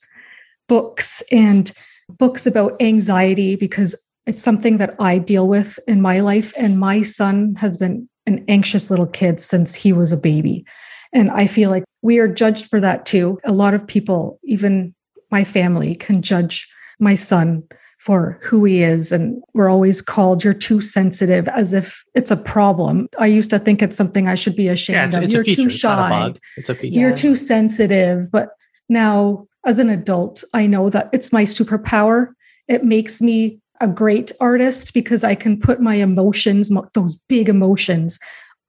[0.69, 1.73] books and
[2.09, 3.95] books about anxiety because
[4.27, 6.53] it's something that I deal with in my life.
[6.57, 10.65] And my son has been an anxious little kid since he was a baby.
[11.13, 13.39] And I feel like we are judged for that too.
[13.45, 14.95] A lot of people, even
[15.31, 16.69] my family, can judge
[16.99, 17.63] my son
[17.99, 19.11] for who he is.
[19.11, 23.09] And we're always called, you're too sensitive, as if it's a problem.
[23.19, 25.23] I used to think it's something I should be ashamed yeah, it's, of.
[25.25, 26.29] It's you're too shy.
[26.29, 26.99] It's, it's a feature.
[26.99, 28.31] You're too sensitive.
[28.31, 28.51] But
[28.89, 32.29] now, as an adult, I know that it's my superpower.
[32.69, 38.19] It makes me a great artist because I can put my emotions, those big emotions,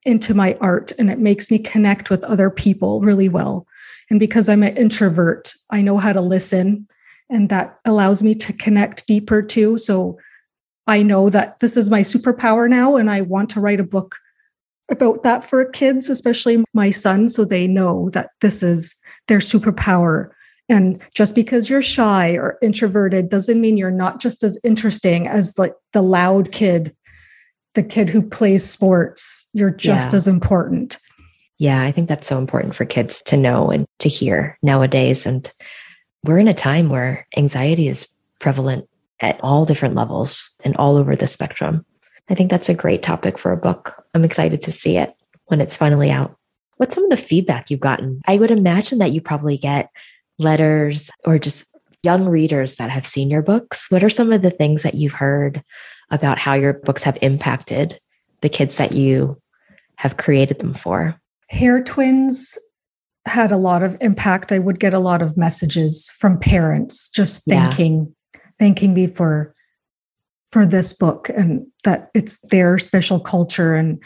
[0.08, 3.68] into my art and it makes me connect with other people really well.
[4.10, 6.88] And because I'm an introvert, I know how to listen
[7.30, 10.18] and that allows me to connect deeper too so
[10.88, 14.16] i know that this is my superpower now and i want to write a book
[14.90, 18.96] about that for kids especially my son so they know that this is
[19.28, 20.32] their superpower.
[20.70, 25.58] And just because you're shy or introverted doesn't mean you're not just as interesting as
[25.58, 26.96] like the loud kid
[27.76, 29.48] the kid who plays sports.
[29.54, 30.18] You're just yeah.
[30.18, 30.98] as important.
[31.60, 35.52] Yeah i think that's so important for kids to know and to hear nowadays and
[36.28, 38.08] we're in a time where anxiety is
[38.40, 38.88] prevalent
[39.22, 41.86] at all different levels and all over the spectrum.
[42.30, 44.04] I think that's a great topic for a book.
[44.14, 45.14] I'm excited to see it
[45.46, 46.36] when it's finally out.
[46.76, 48.22] What's some of the feedback you've gotten?
[48.28, 49.90] I would imagine that you probably get
[50.38, 51.66] letters or just
[52.04, 53.90] young readers that have seen your books.
[53.90, 55.64] What are some of the things that you've heard
[56.12, 58.00] about how your books have impacted
[58.42, 59.42] the kids that you
[59.96, 61.20] have created them for?
[61.50, 62.58] Hair twins
[63.28, 64.52] had a lot of impact.
[64.52, 67.64] I would get a lot of messages from parents just Yeah.
[67.66, 68.14] thanking
[68.60, 69.54] thanking me for
[70.52, 74.02] for this book and that it's their special culture and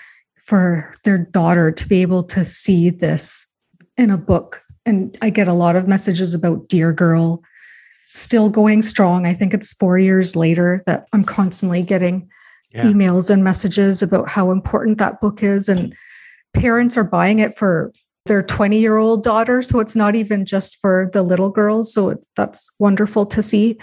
[0.45, 3.53] for their daughter to be able to see this
[3.95, 4.61] in a book.
[4.85, 7.43] And I get a lot of messages about Dear Girl
[8.07, 9.25] still going strong.
[9.25, 12.27] I think it's 4 years later that I'm constantly getting
[12.73, 12.83] Yeah.
[12.83, 15.93] emails and messages about how important that book is and
[16.53, 17.93] parents are buying it for
[18.31, 22.11] their 20 year old daughter so it's not even just for the little girls so
[22.11, 23.77] it, that's wonderful to see.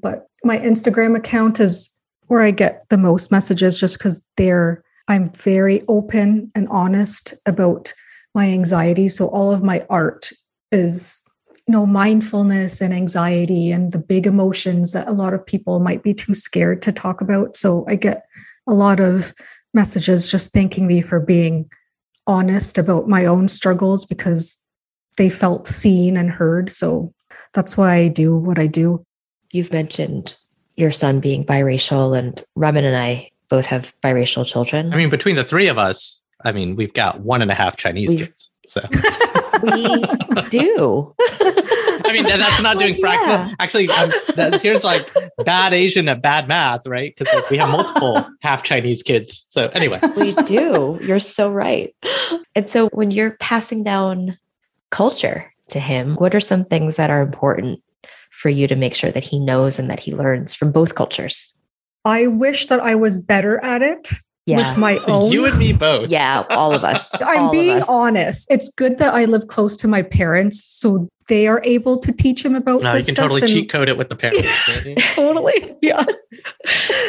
[0.00, 5.30] But my instagram account is where i get the most messages just because they're i'm
[5.30, 7.92] very open and honest about
[8.36, 10.30] my anxiety so all of my art
[10.70, 11.20] is
[11.66, 16.04] you know mindfulness and anxiety and the big emotions that a lot of people might
[16.04, 18.22] be too scared to talk about so i get
[18.68, 19.34] a lot of
[19.74, 21.68] messages just thanking me for being
[22.28, 24.56] honest about my own struggles because
[25.16, 26.70] they felt seen and heard.
[26.70, 27.12] So
[27.54, 29.04] that's why I do what I do.
[29.50, 30.34] You've mentioned
[30.76, 34.92] your son being biracial, and Raman and I both have biracial children.
[34.92, 37.76] I mean, between the three of us, I mean, we've got one and a half
[37.76, 38.52] Chinese We've- kids.
[38.66, 38.82] So,
[39.62, 40.04] we
[40.50, 41.14] do.
[42.08, 43.26] I mean, that- that's not Well, doing fractal.
[43.26, 43.54] yeah.
[43.60, 45.08] Actually, um, that, here's like
[45.44, 47.14] bad Asian at bad math, right?
[47.16, 49.44] Because like, we have multiple half Chinese kids.
[49.48, 50.98] So, anyway, we do.
[51.02, 51.94] You're so right.
[52.54, 54.38] And so when you're passing down
[54.90, 57.80] culture to him, what are some things that are important
[58.30, 61.52] for you to make sure that he knows and that he learns from both cultures?
[62.04, 64.08] I wish that I was better at it
[64.46, 64.70] Yeah.
[64.70, 65.30] with my own.
[65.32, 66.08] you and me both.
[66.08, 67.06] yeah, all of us.
[67.20, 67.84] I'm All being us.
[67.88, 68.46] honest.
[68.50, 72.44] It's good that I live close to my parents so they are able to teach
[72.44, 73.16] him about No, you can stuff.
[73.16, 74.48] totally and- cheat code it with the parents.
[75.14, 75.76] totally.
[75.82, 76.04] Yeah.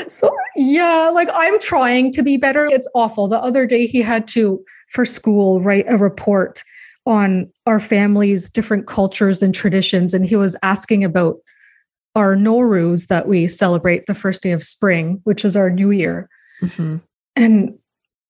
[0.07, 2.65] So, yeah, like I'm trying to be better.
[2.65, 3.27] It's awful.
[3.27, 6.63] The other day, he had to, for school, write a report
[7.05, 10.13] on our family's different cultures and traditions.
[10.13, 11.37] And he was asking about
[12.15, 16.27] our Nowruz that we celebrate the first day of spring, which is our new year.
[16.61, 17.01] Mhm.
[17.35, 17.79] And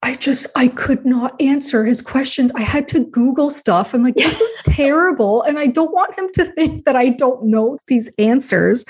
[0.01, 2.51] I just, I could not answer his questions.
[2.55, 3.93] I had to Google stuff.
[3.93, 5.41] I'm like, this is terrible.
[5.41, 8.85] And I don't want him to think that I don't know these answers.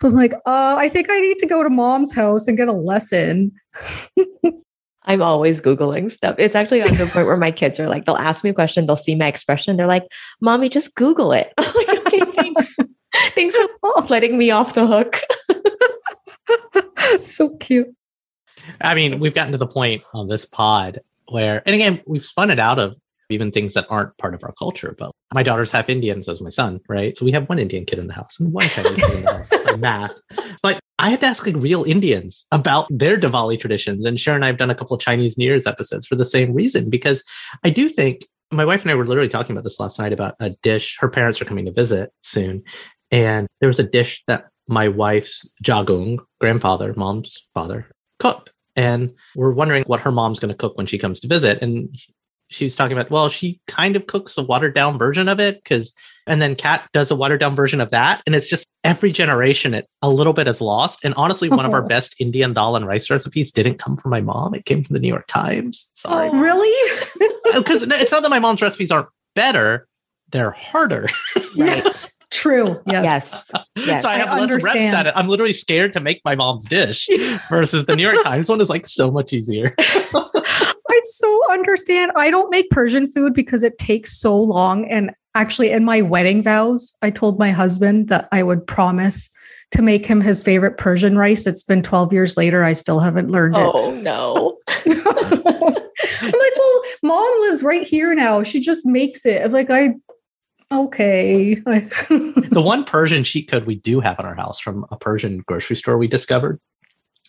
[0.00, 2.68] But I'm like, uh, I think I need to go to mom's house and get
[2.68, 3.52] a lesson.
[5.06, 6.34] I'm always Googling stuff.
[6.38, 8.86] It's actually on the point where my kids are like, they'll ask me a question,
[8.86, 9.76] they'll see my expression.
[9.76, 10.04] They're like,
[10.40, 11.52] Mommy, just Google it.
[11.58, 12.76] I'm like, okay, thanks.
[13.34, 13.68] thanks for
[14.08, 15.20] letting me off the hook.
[17.22, 17.94] so cute.
[18.80, 22.50] I mean, we've gotten to the point on this pod where, and again, we've spun
[22.50, 22.94] it out of
[23.30, 24.94] even things that aren't part of our culture.
[24.96, 27.16] But my daughter's half Indian, so is my son, right?
[27.16, 29.48] So we have one Indian kid in the house and one kid in the house,
[29.64, 30.12] by math.
[30.62, 34.04] But I had to ask like real Indians about their Diwali traditions.
[34.04, 36.24] And Sharon and I have done a couple of Chinese New Year's episodes for the
[36.24, 37.22] same reason, because
[37.64, 40.36] I do think my wife and I were literally talking about this last night about
[40.40, 40.96] a dish.
[41.00, 42.62] Her parents are coming to visit soon.
[43.10, 48.50] And there was a dish that my wife's jagung, grandfather, mom's father, cooked.
[48.76, 51.62] And we're wondering what her mom's going to cook when she comes to visit.
[51.62, 51.96] And
[52.48, 55.62] she was talking about, well, she kind of cooks a watered down version of it
[55.62, 55.94] because,
[56.26, 58.22] and then Kat does a watered down version of that.
[58.26, 61.04] And it's just every generation, it's a little bit is lost.
[61.04, 64.20] And honestly, one of our best Indian dal and rice recipes didn't come from my
[64.20, 64.54] mom.
[64.54, 65.90] It came from the New York Times.
[65.94, 66.28] Sorry.
[66.28, 66.38] Oh.
[66.38, 67.30] Really?
[67.54, 69.88] Because uh, it's not that my mom's recipes aren't better,
[70.30, 71.08] they're harder.
[71.56, 72.10] Right.
[72.34, 72.80] True.
[72.86, 73.30] Yes.
[73.32, 73.64] yes.
[73.76, 74.02] Yes.
[74.02, 75.12] so I I have less reps at it.
[75.16, 77.08] I'm literally scared to make my mom's dish
[77.48, 79.74] versus the New York Times one is like so much easier.
[79.78, 82.12] I so understand.
[82.16, 84.90] I don't make Persian food because it takes so long.
[84.90, 89.30] And actually, in my wedding vows, I told my husband that I would promise
[89.70, 91.46] to make him his favorite Persian rice.
[91.46, 92.64] It's been 12 years later.
[92.64, 93.72] I still haven't learned it.
[93.74, 94.58] Oh, no.
[94.86, 98.42] I'm like, well, mom lives right here now.
[98.42, 99.42] She just makes it.
[99.42, 99.94] I'm like, I,
[100.74, 101.54] okay.
[101.54, 105.76] the one Persian cheat code we do have in our house from a Persian grocery
[105.76, 106.60] store we discovered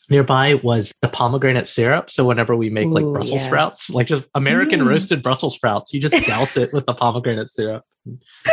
[0.10, 2.12] nearby was the pomegranate syrup.
[2.12, 3.48] So whenever we make like Brussels yeah.
[3.48, 4.88] sprouts, like just American Mm.
[4.88, 7.84] roasted Brussels sprouts, you just douse it with the pomegranate syrup.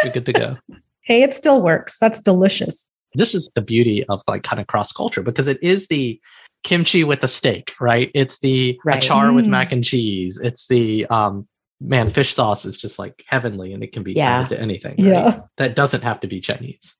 [0.03, 0.57] You're good to go.
[1.03, 1.99] hey, it still works.
[1.99, 2.91] That's delicious.
[3.15, 6.19] This is the beauty of like kind of cross culture because it is the
[6.65, 8.11] kimchi with the steak, right?
[8.15, 9.03] It's the Right.
[9.03, 9.51] achar with Mm.
[9.51, 10.41] mac and cheese.
[10.43, 11.47] It's the um
[11.83, 14.41] man, fish sauce is just like heavenly and it can be Yeah.
[14.41, 14.97] added to anything.
[14.99, 15.07] right?
[15.07, 16.95] Yeah, That doesn't have to be Chinese.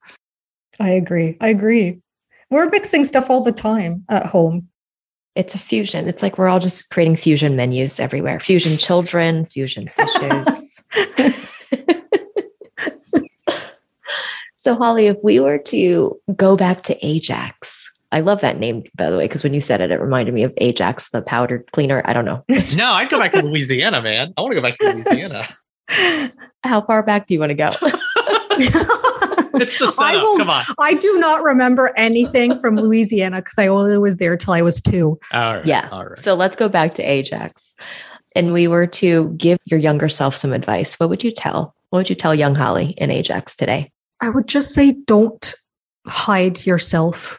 [0.81, 1.37] I agree.
[1.41, 2.01] I agree.
[2.51, 4.69] We're mixing stuff all the time at home.
[5.35, 6.09] It's a fusion.
[6.09, 8.39] It's like we're all just creating fusion menus everywhere.
[8.41, 10.83] Fusion children, fusion fishes.
[14.57, 17.82] so, Holly, if we were to go back to Ajax,
[18.13, 20.45] I love that name, by the way, because when you said it, it reminded me
[20.45, 22.03] of Ajax, the powder cleaner.
[22.05, 22.45] I don't know.
[22.77, 24.33] no, I'd go back to Louisiana, man.
[24.37, 25.49] I want to go back to Louisiana.
[26.65, 27.71] How far back do you want to go?
[29.55, 30.23] It's the I setup.
[30.23, 30.65] will- Come on.
[30.79, 34.81] I do not remember anything from Louisiana because I only was there till I was
[34.81, 35.19] two.
[35.33, 35.67] All right.
[35.67, 35.89] Yeah.
[35.93, 36.19] All right.
[36.19, 37.75] So let's go back to Ajax.
[38.35, 40.95] And we were to give your younger self some advice.
[40.95, 41.75] What would you tell?
[41.91, 43.93] What would you tell young Holly in Ajax today?
[44.23, 45.55] I would just say don't
[46.07, 47.39] hide yourself.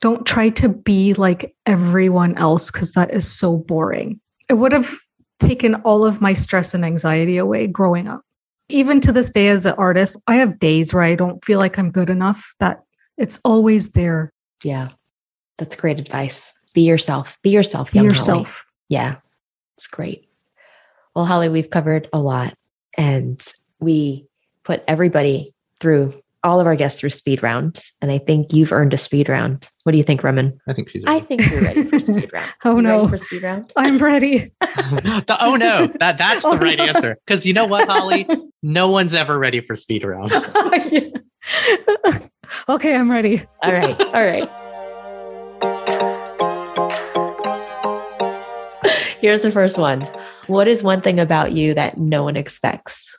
[0.00, 4.20] Don't try to be like everyone else because that is so boring.
[4.48, 4.94] It would have
[5.40, 8.22] taken all of my stress and anxiety away growing up.
[8.68, 11.78] Even to this day, as an artist, I have days where I don't feel like
[11.78, 12.82] I'm good enough, that
[13.16, 14.32] it's always there.
[14.62, 14.88] Yeah.
[15.58, 16.52] That's great advice.
[16.74, 17.38] Be yourself.
[17.42, 18.46] Be yourself, Be young Holly.
[18.88, 19.16] Yeah,
[19.78, 20.28] it's great.
[21.14, 22.54] Well, Holly, we've covered a lot
[22.96, 23.42] and
[23.80, 24.26] we
[24.64, 27.80] put everybody through all of our guests through speed round.
[28.00, 29.68] And I think you've earned a speed round.
[29.82, 30.56] What do you think, Remen?
[30.68, 31.04] I think she's.
[31.06, 32.54] I think you're ready for speed round.
[32.64, 32.96] Oh, You no.
[32.98, 33.72] Ready for speed round?
[33.76, 34.52] I'm ready.
[34.60, 36.84] The- oh no, that that's the Oh, right no.
[36.84, 37.18] answer.
[37.26, 38.26] Because you know what, Holly?
[38.62, 40.32] No one's ever ready for speed round.
[42.68, 43.44] okay, I'm ready.
[43.62, 44.00] All right.
[44.00, 44.48] All right.
[49.20, 50.02] Here's the first one.
[50.46, 53.18] What is one thing about you that no one expects?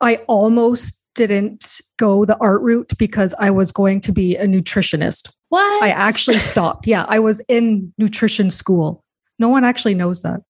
[0.00, 5.30] I almost didn't go the art route because I was going to be a nutritionist.
[5.48, 5.82] What?
[5.82, 6.86] I actually stopped.
[6.86, 9.04] Yeah, I was in nutrition school.
[9.38, 10.40] No one actually knows that.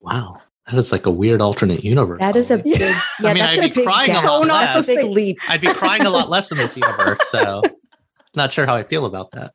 [0.00, 0.38] Wow,
[0.70, 2.18] that is like a weird alternate universe.
[2.20, 2.80] that is a big.
[2.80, 3.00] Yeah.
[3.22, 4.86] Yeah, I mean, that's I'd a be big crying a lot So not less.
[4.86, 5.38] Big leap.
[5.48, 7.20] I'd be crying a lot less in this universe.
[7.28, 7.62] So,
[8.34, 9.52] not sure how I feel about that.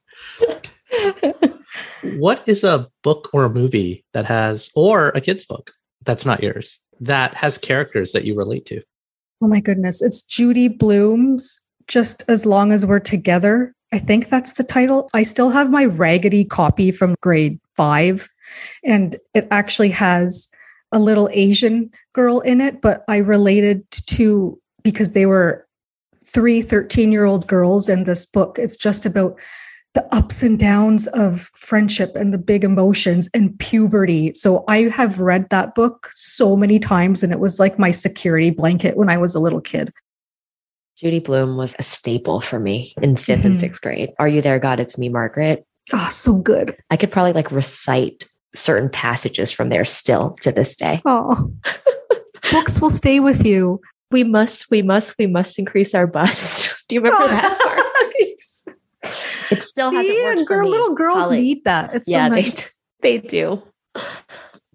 [2.17, 5.71] What is a book or a movie that has, or a kid's book
[6.05, 8.81] that's not yours, that has characters that you relate to?
[9.39, 10.01] Oh my goodness.
[10.01, 13.71] It's Judy Blume's Just As Long as We're Together.
[13.93, 15.09] I think that's the title.
[15.13, 18.29] I still have my raggedy copy from grade five,
[18.83, 20.49] and it actually has
[20.91, 25.67] a little Asian girl in it, but I related to because they were
[26.25, 28.57] three 13 year old girls in this book.
[28.57, 29.39] It's just about
[29.93, 34.33] the ups and downs of friendship and the big emotions and puberty.
[34.33, 38.51] So I have read that book so many times and it was like my security
[38.51, 39.91] blanket when I was a little kid.
[40.97, 43.59] Judy Blume was a staple for me in 5th and Mhm.
[43.59, 44.11] sixth grade.
[44.19, 44.79] Are you there, God?
[44.79, 45.65] It's me, Margaret.
[45.93, 46.75] Oh, so good.
[46.89, 48.25] I could probably like recite
[48.55, 51.01] certain passages from there still to this day.
[51.05, 51.51] Oh,
[52.51, 53.79] books will stay with you.
[54.11, 56.75] We must, we must, we must increase our bust.
[56.87, 57.81] Do you remember that part?
[59.51, 60.69] It still hasn't See, worked for me.
[60.69, 61.41] little girls Holly.
[61.41, 61.93] need that.
[61.93, 62.69] It's yeah, so they, nice.
[63.01, 63.61] they do.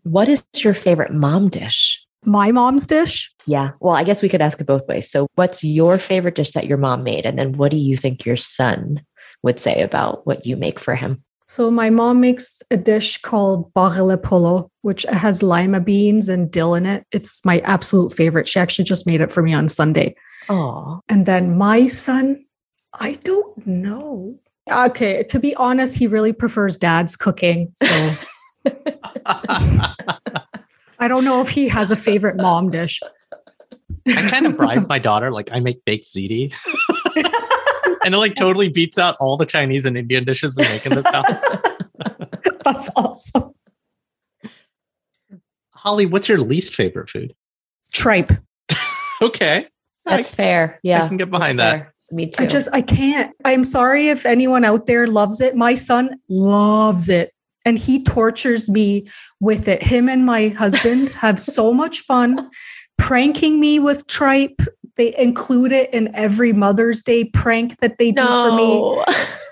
[0.04, 2.00] What is your favorite mom dish?
[2.24, 3.32] My mom's dish.
[3.46, 3.70] Yeah.
[3.80, 5.10] Well, I guess we could ask it both ways.
[5.10, 7.26] So, what's your favorite dish that your mom made?
[7.26, 9.02] And then, what do you think your son
[9.42, 11.22] would say about what you make for him?
[11.48, 16.74] So my mom makes a dish called baghali polo, which has lima beans and dill
[16.74, 17.04] in it.
[17.12, 18.48] It's my absolute favorite.
[18.48, 20.14] She actually just made it for me on Sunday.
[20.48, 22.42] Oh, And then my son,
[22.94, 24.38] I don't know.
[24.70, 27.72] Okay, to be honest, he really prefers dad's cooking.
[27.74, 28.14] So
[30.98, 33.00] I don't know if he has a favorite mom dish.
[34.06, 36.54] I kind of bribe my daughter, like I make baked ziti.
[38.04, 40.94] and it like totally beats out all the Chinese and Indian dishes we make in
[40.94, 41.42] this house.
[42.64, 43.52] That's awesome.
[45.72, 47.34] Holly, what's your least favorite food?
[47.92, 48.32] Tripe.
[49.20, 49.66] Okay.
[50.04, 50.80] that's fair.
[50.82, 51.04] Yeah.
[51.04, 51.92] I can get behind that's that.
[52.12, 52.42] Me too.
[52.42, 53.34] I just I can't.
[53.44, 55.56] I'm sorry if anyone out there loves it.
[55.56, 57.32] My son loves it
[57.64, 59.08] and he tortures me
[59.40, 59.82] with it.
[59.82, 62.50] Him and my husband have so much fun
[62.98, 64.60] pranking me with tripe.
[64.96, 69.02] They include it in every Mother's Day prank that they do for me.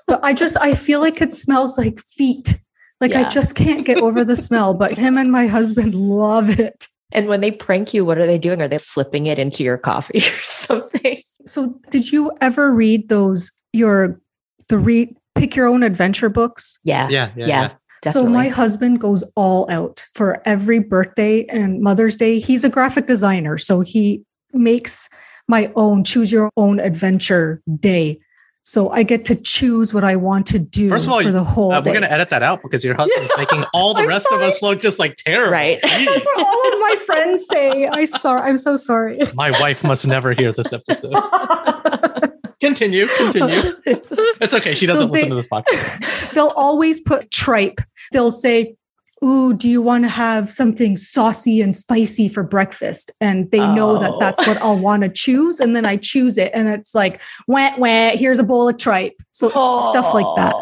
[0.07, 2.61] But I just I feel like it smells like feet.
[3.01, 6.89] Like I just can't get over the smell, but him and my husband love it.
[7.13, 8.63] And when they prank you, what are they doing?
[8.63, 11.17] Are they slipping it into your coffee or something?
[11.47, 14.21] So did you ever read those your
[14.69, 16.79] the read pick your own adventure books?
[16.85, 17.09] Yeah.
[17.09, 17.33] Yeah.
[17.37, 17.47] Yeah.
[17.47, 17.71] Yeah.
[18.05, 18.11] yeah.
[18.13, 22.39] So my husband goes all out for every birthday and Mother's Day.
[22.39, 25.09] He's a graphic designer, so he makes
[25.49, 28.19] my own choose your own adventure day.
[28.63, 31.43] So I get to choose what I want to do First of all, for the
[31.43, 34.09] whole Uh, we're going to edit that out because your husband's making all the I'm
[34.09, 35.51] rest of us look just like terrible.
[35.53, 35.79] Right.
[35.83, 37.87] That's what all of my friends say.
[37.87, 38.43] I sorry.
[38.43, 39.19] I'm so sorry.
[39.35, 41.15] My wife must never hear this episode.
[42.61, 43.07] Continue.
[43.17, 43.73] Continue.
[44.43, 44.75] It's okay.
[44.75, 46.33] She doesn't listen they- to this podcast.
[46.33, 47.81] They'll always put tripe.
[48.13, 48.75] They'll say,
[49.23, 53.11] Ooh, do you want to have something saucy and spicy for breakfast?
[53.21, 54.19] And they know that Oh.
[54.19, 55.61] that's what I'll want to choose.
[55.61, 56.51] And then I choose it.
[56.55, 59.15] And it's like, wah, wah, here's a bowl of tripe.
[59.33, 60.55] So stuff like that.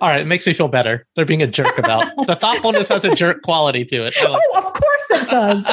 [0.00, 1.06] All right, it makes me feel better.
[1.16, 4.14] They're being a jerk about the thoughtfulness has a jerk quality to it.
[4.22, 5.70] Oh, of course it does.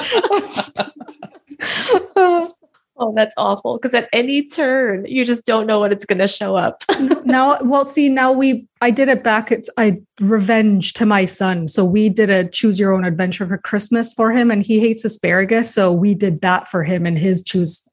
[2.97, 3.77] Oh, that's awful.
[3.77, 6.83] Because at any turn, you just don't know when it's going to show up.
[7.25, 9.51] now, well, see, now we, I did it back.
[9.51, 11.67] It's I revenge to my son.
[11.67, 15.03] So we did a choose your own adventure for Christmas for him, and he hates
[15.03, 15.73] asparagus.
[15.73, 17.87] So we did that for him and his choose.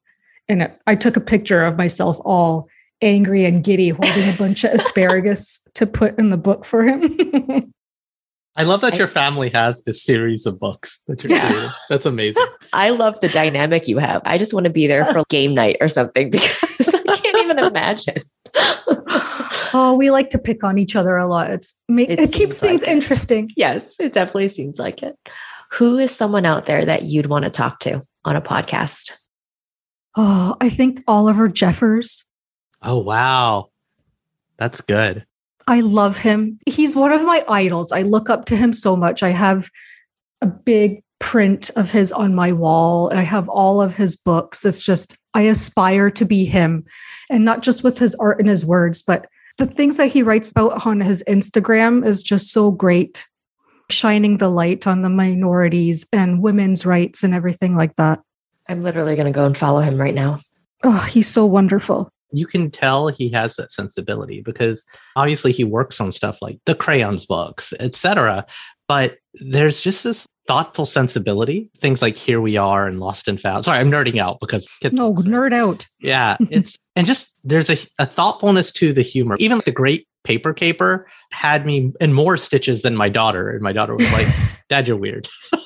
[0.49, 2.69] And it, I took a picture of myself all
[3.01, 7.73] angry and giddy, holding a bunch of asparagus to put in the book for him.
[8.57, 11.49] I love that I- your family has this series of books that you're Yeah.
[11.49, 11.71] creating.
[11.89, 12.45] That's amazing.
[12.75, 14.21] I love the dynamic you have.
[14.25, 17.59] I just want to be there for game night or something because I can't even
[17.59, 18.17] imagine.
[19.75, 21.51] oh, we like to pick on each other a lot.
[21.51, 22.89] It's make, It it, keeps seems like things it.
[22.89, 23.51] interesting.
[23.57, 25.17] yes, it definitely seems like it.
[25.73, 29.13] Who is someone out there that you'd want to talk to on a podcast?
[30.17, 32.25] Oh, I think Oliver Jeffers.
[32.83, 33.71] Oh wow.
[34.59, 35.25] That's good.
[35.67, 36.59] I love him.
[36.67, 37.93] He's one of my idols.
[37.93, 39.23] I look up to him so much.
[39.23, 39.71] I have
[40.41, 43.13] a big print of his on my wall.
[43.15, 44.65] I have all of his books.
[44.65, 46.85] It's just, I aspire to be him
[47.31, 49.27] and not just with his art and his words, but
[49.59, 53.29] the things that he writes about on his Instagram is just so great,
[53.91, 58.21] shining the light on the minorities and women's rights and everything like that.
[58.69, 60.41] I'm literally going to go and follow him right now.
[60.83, 62.11] Oh, he's so wonderful.
[62.33, 64.85] You can tell he has that sensibility because
[65.17, 68.47] obviously he works on stuff like the crayons books, etc.
[68.89, 71.71] But there's just this thoughtful sensibility.
[71.79, 73.65] Things like Here We Are and Lost and Found.
[73.65, 75.87] Sorry, I'm nerding out because kids No, nerd out.
[76.01, 79.37] Yeah, it's and just there's a, a thoughtfulness to the humor.
[79.39, 83.73] Even the great paper caper had me in more stitches than my daughter, and my
[83.73, 84.27] daughter was like,
[84.69, 85.29] "Dad, you're weird."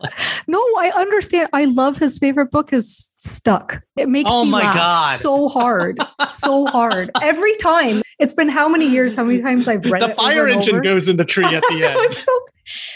[0.46, 1.48] No, I understand.
[1.54, 3.80] I love his favorite book is Stuck.
[3.96, 5.20] It makes Oh me my laugh God.
[5.20, 5.96] so hard,
[6.28, 8.02] so hard every time.
[8.18, 9.14] It's been how many years?
[9.16, 10.82] How many times I've read the it over fire engine over?
[10.82, 11.96] goes in the tree at the end.
[12.00, 12.40] it's so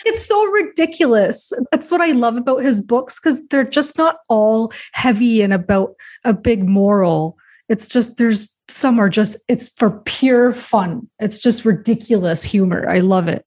[0.05, 1.53] it's so ridiculous.
[1.73, 5.95] That's what I love about his books because they're just not all heavy and about
[6.25, 7.39] a big moral.
[7.71, 11.09] It's just there's some are just it's for pure fun.
[11.19, 12.87] It's just ridiculous humor.
[12.91, 13.45] I love it.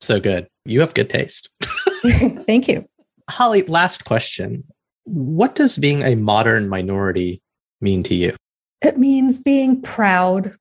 [0.00, 0.48] so good.
[0.64, 1.48] You have good taste,
[2.46, 2.88] Thank you.
[3.28, 3.62] Holly.
[3.62, 4.64] Last question:
[5.04, 7.42] What does being a modern minority
[7.80, 8.36] mean to you?
[8.82, 10.54] It means being proud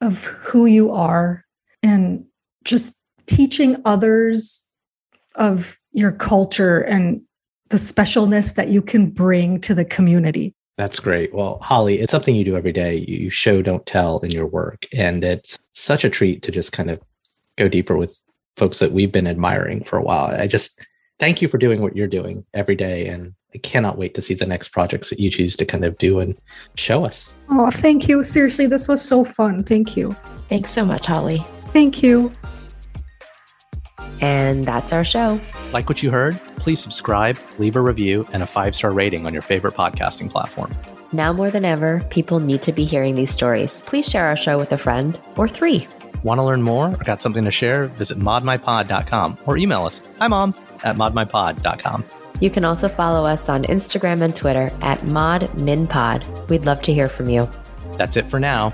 [0.00, 1.44] of who you are
[1.82, 2.24] and
[2.64, 4.68] just teaching others
[5.34, 7.20] of your culture and
[7.68, 10.54] the specialness that you can bring to the community.
[10.76, 11.34] That's great.
[11.34, 12.96] Well, Holly, it's something you do every day.
[12.96, 14.84] You show, don't tell in your work.
[14.92, 17.00] And it's such a treat to just kind of
[17.56, 18.18] go deeper with
[18.56, 20.34] folks that we've been admiring for a while.
[20.34, 20.80] I just
[21.18, 23.08] thank you for doing what you're doing every day.
[23.08, 25.96] And I cannot wait to see the next projects that you choose to kind of
[25.98, 26.36] do and
[26.74, 27.34] show us.
[27.50, 28.22] Oh, thank you.
[28.24, 29.62] Seriously, this was so fun.
[29.62, 30.16] Thank you.
[30.48, 31.38] Thanks so much, Holly.
[31.72, 32.32] Thank you.
[34.20, 35.40] And that's our show.
[35.72, 36.40] Like what you heard?
[36.56, 40.70] Please subscribe, leave a review, and a five star rating on your favorite podcasting platform.
[41.12, 43.80] Now more than ever, people need to be hearing these stories.
[43.86, 45.86] Please share our show with a friend or three.
[46.26, 47.86] Want to learn more or got something to share?
[47.86, 50.10] Visit modminpod.com or email us.
[50.18, 52.04] Hi, mom, at modminpod.com.
[52.40, 56.48] You can also follow us on Instagram and Twitter at ModMinPod.
[56.48, 57.48] We'd love to hear from you.
[57.92, 58.72] That's it for now.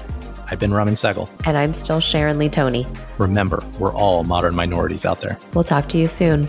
[0.50, 1.28] I've been Ramin Segal.
[1.44, 2.86] And I'm still Sharon Lee Tony.
[3.18, 5.38] Remember, we're all modern minorities out there.
[5.52, 6.48] We'll talk to you soon.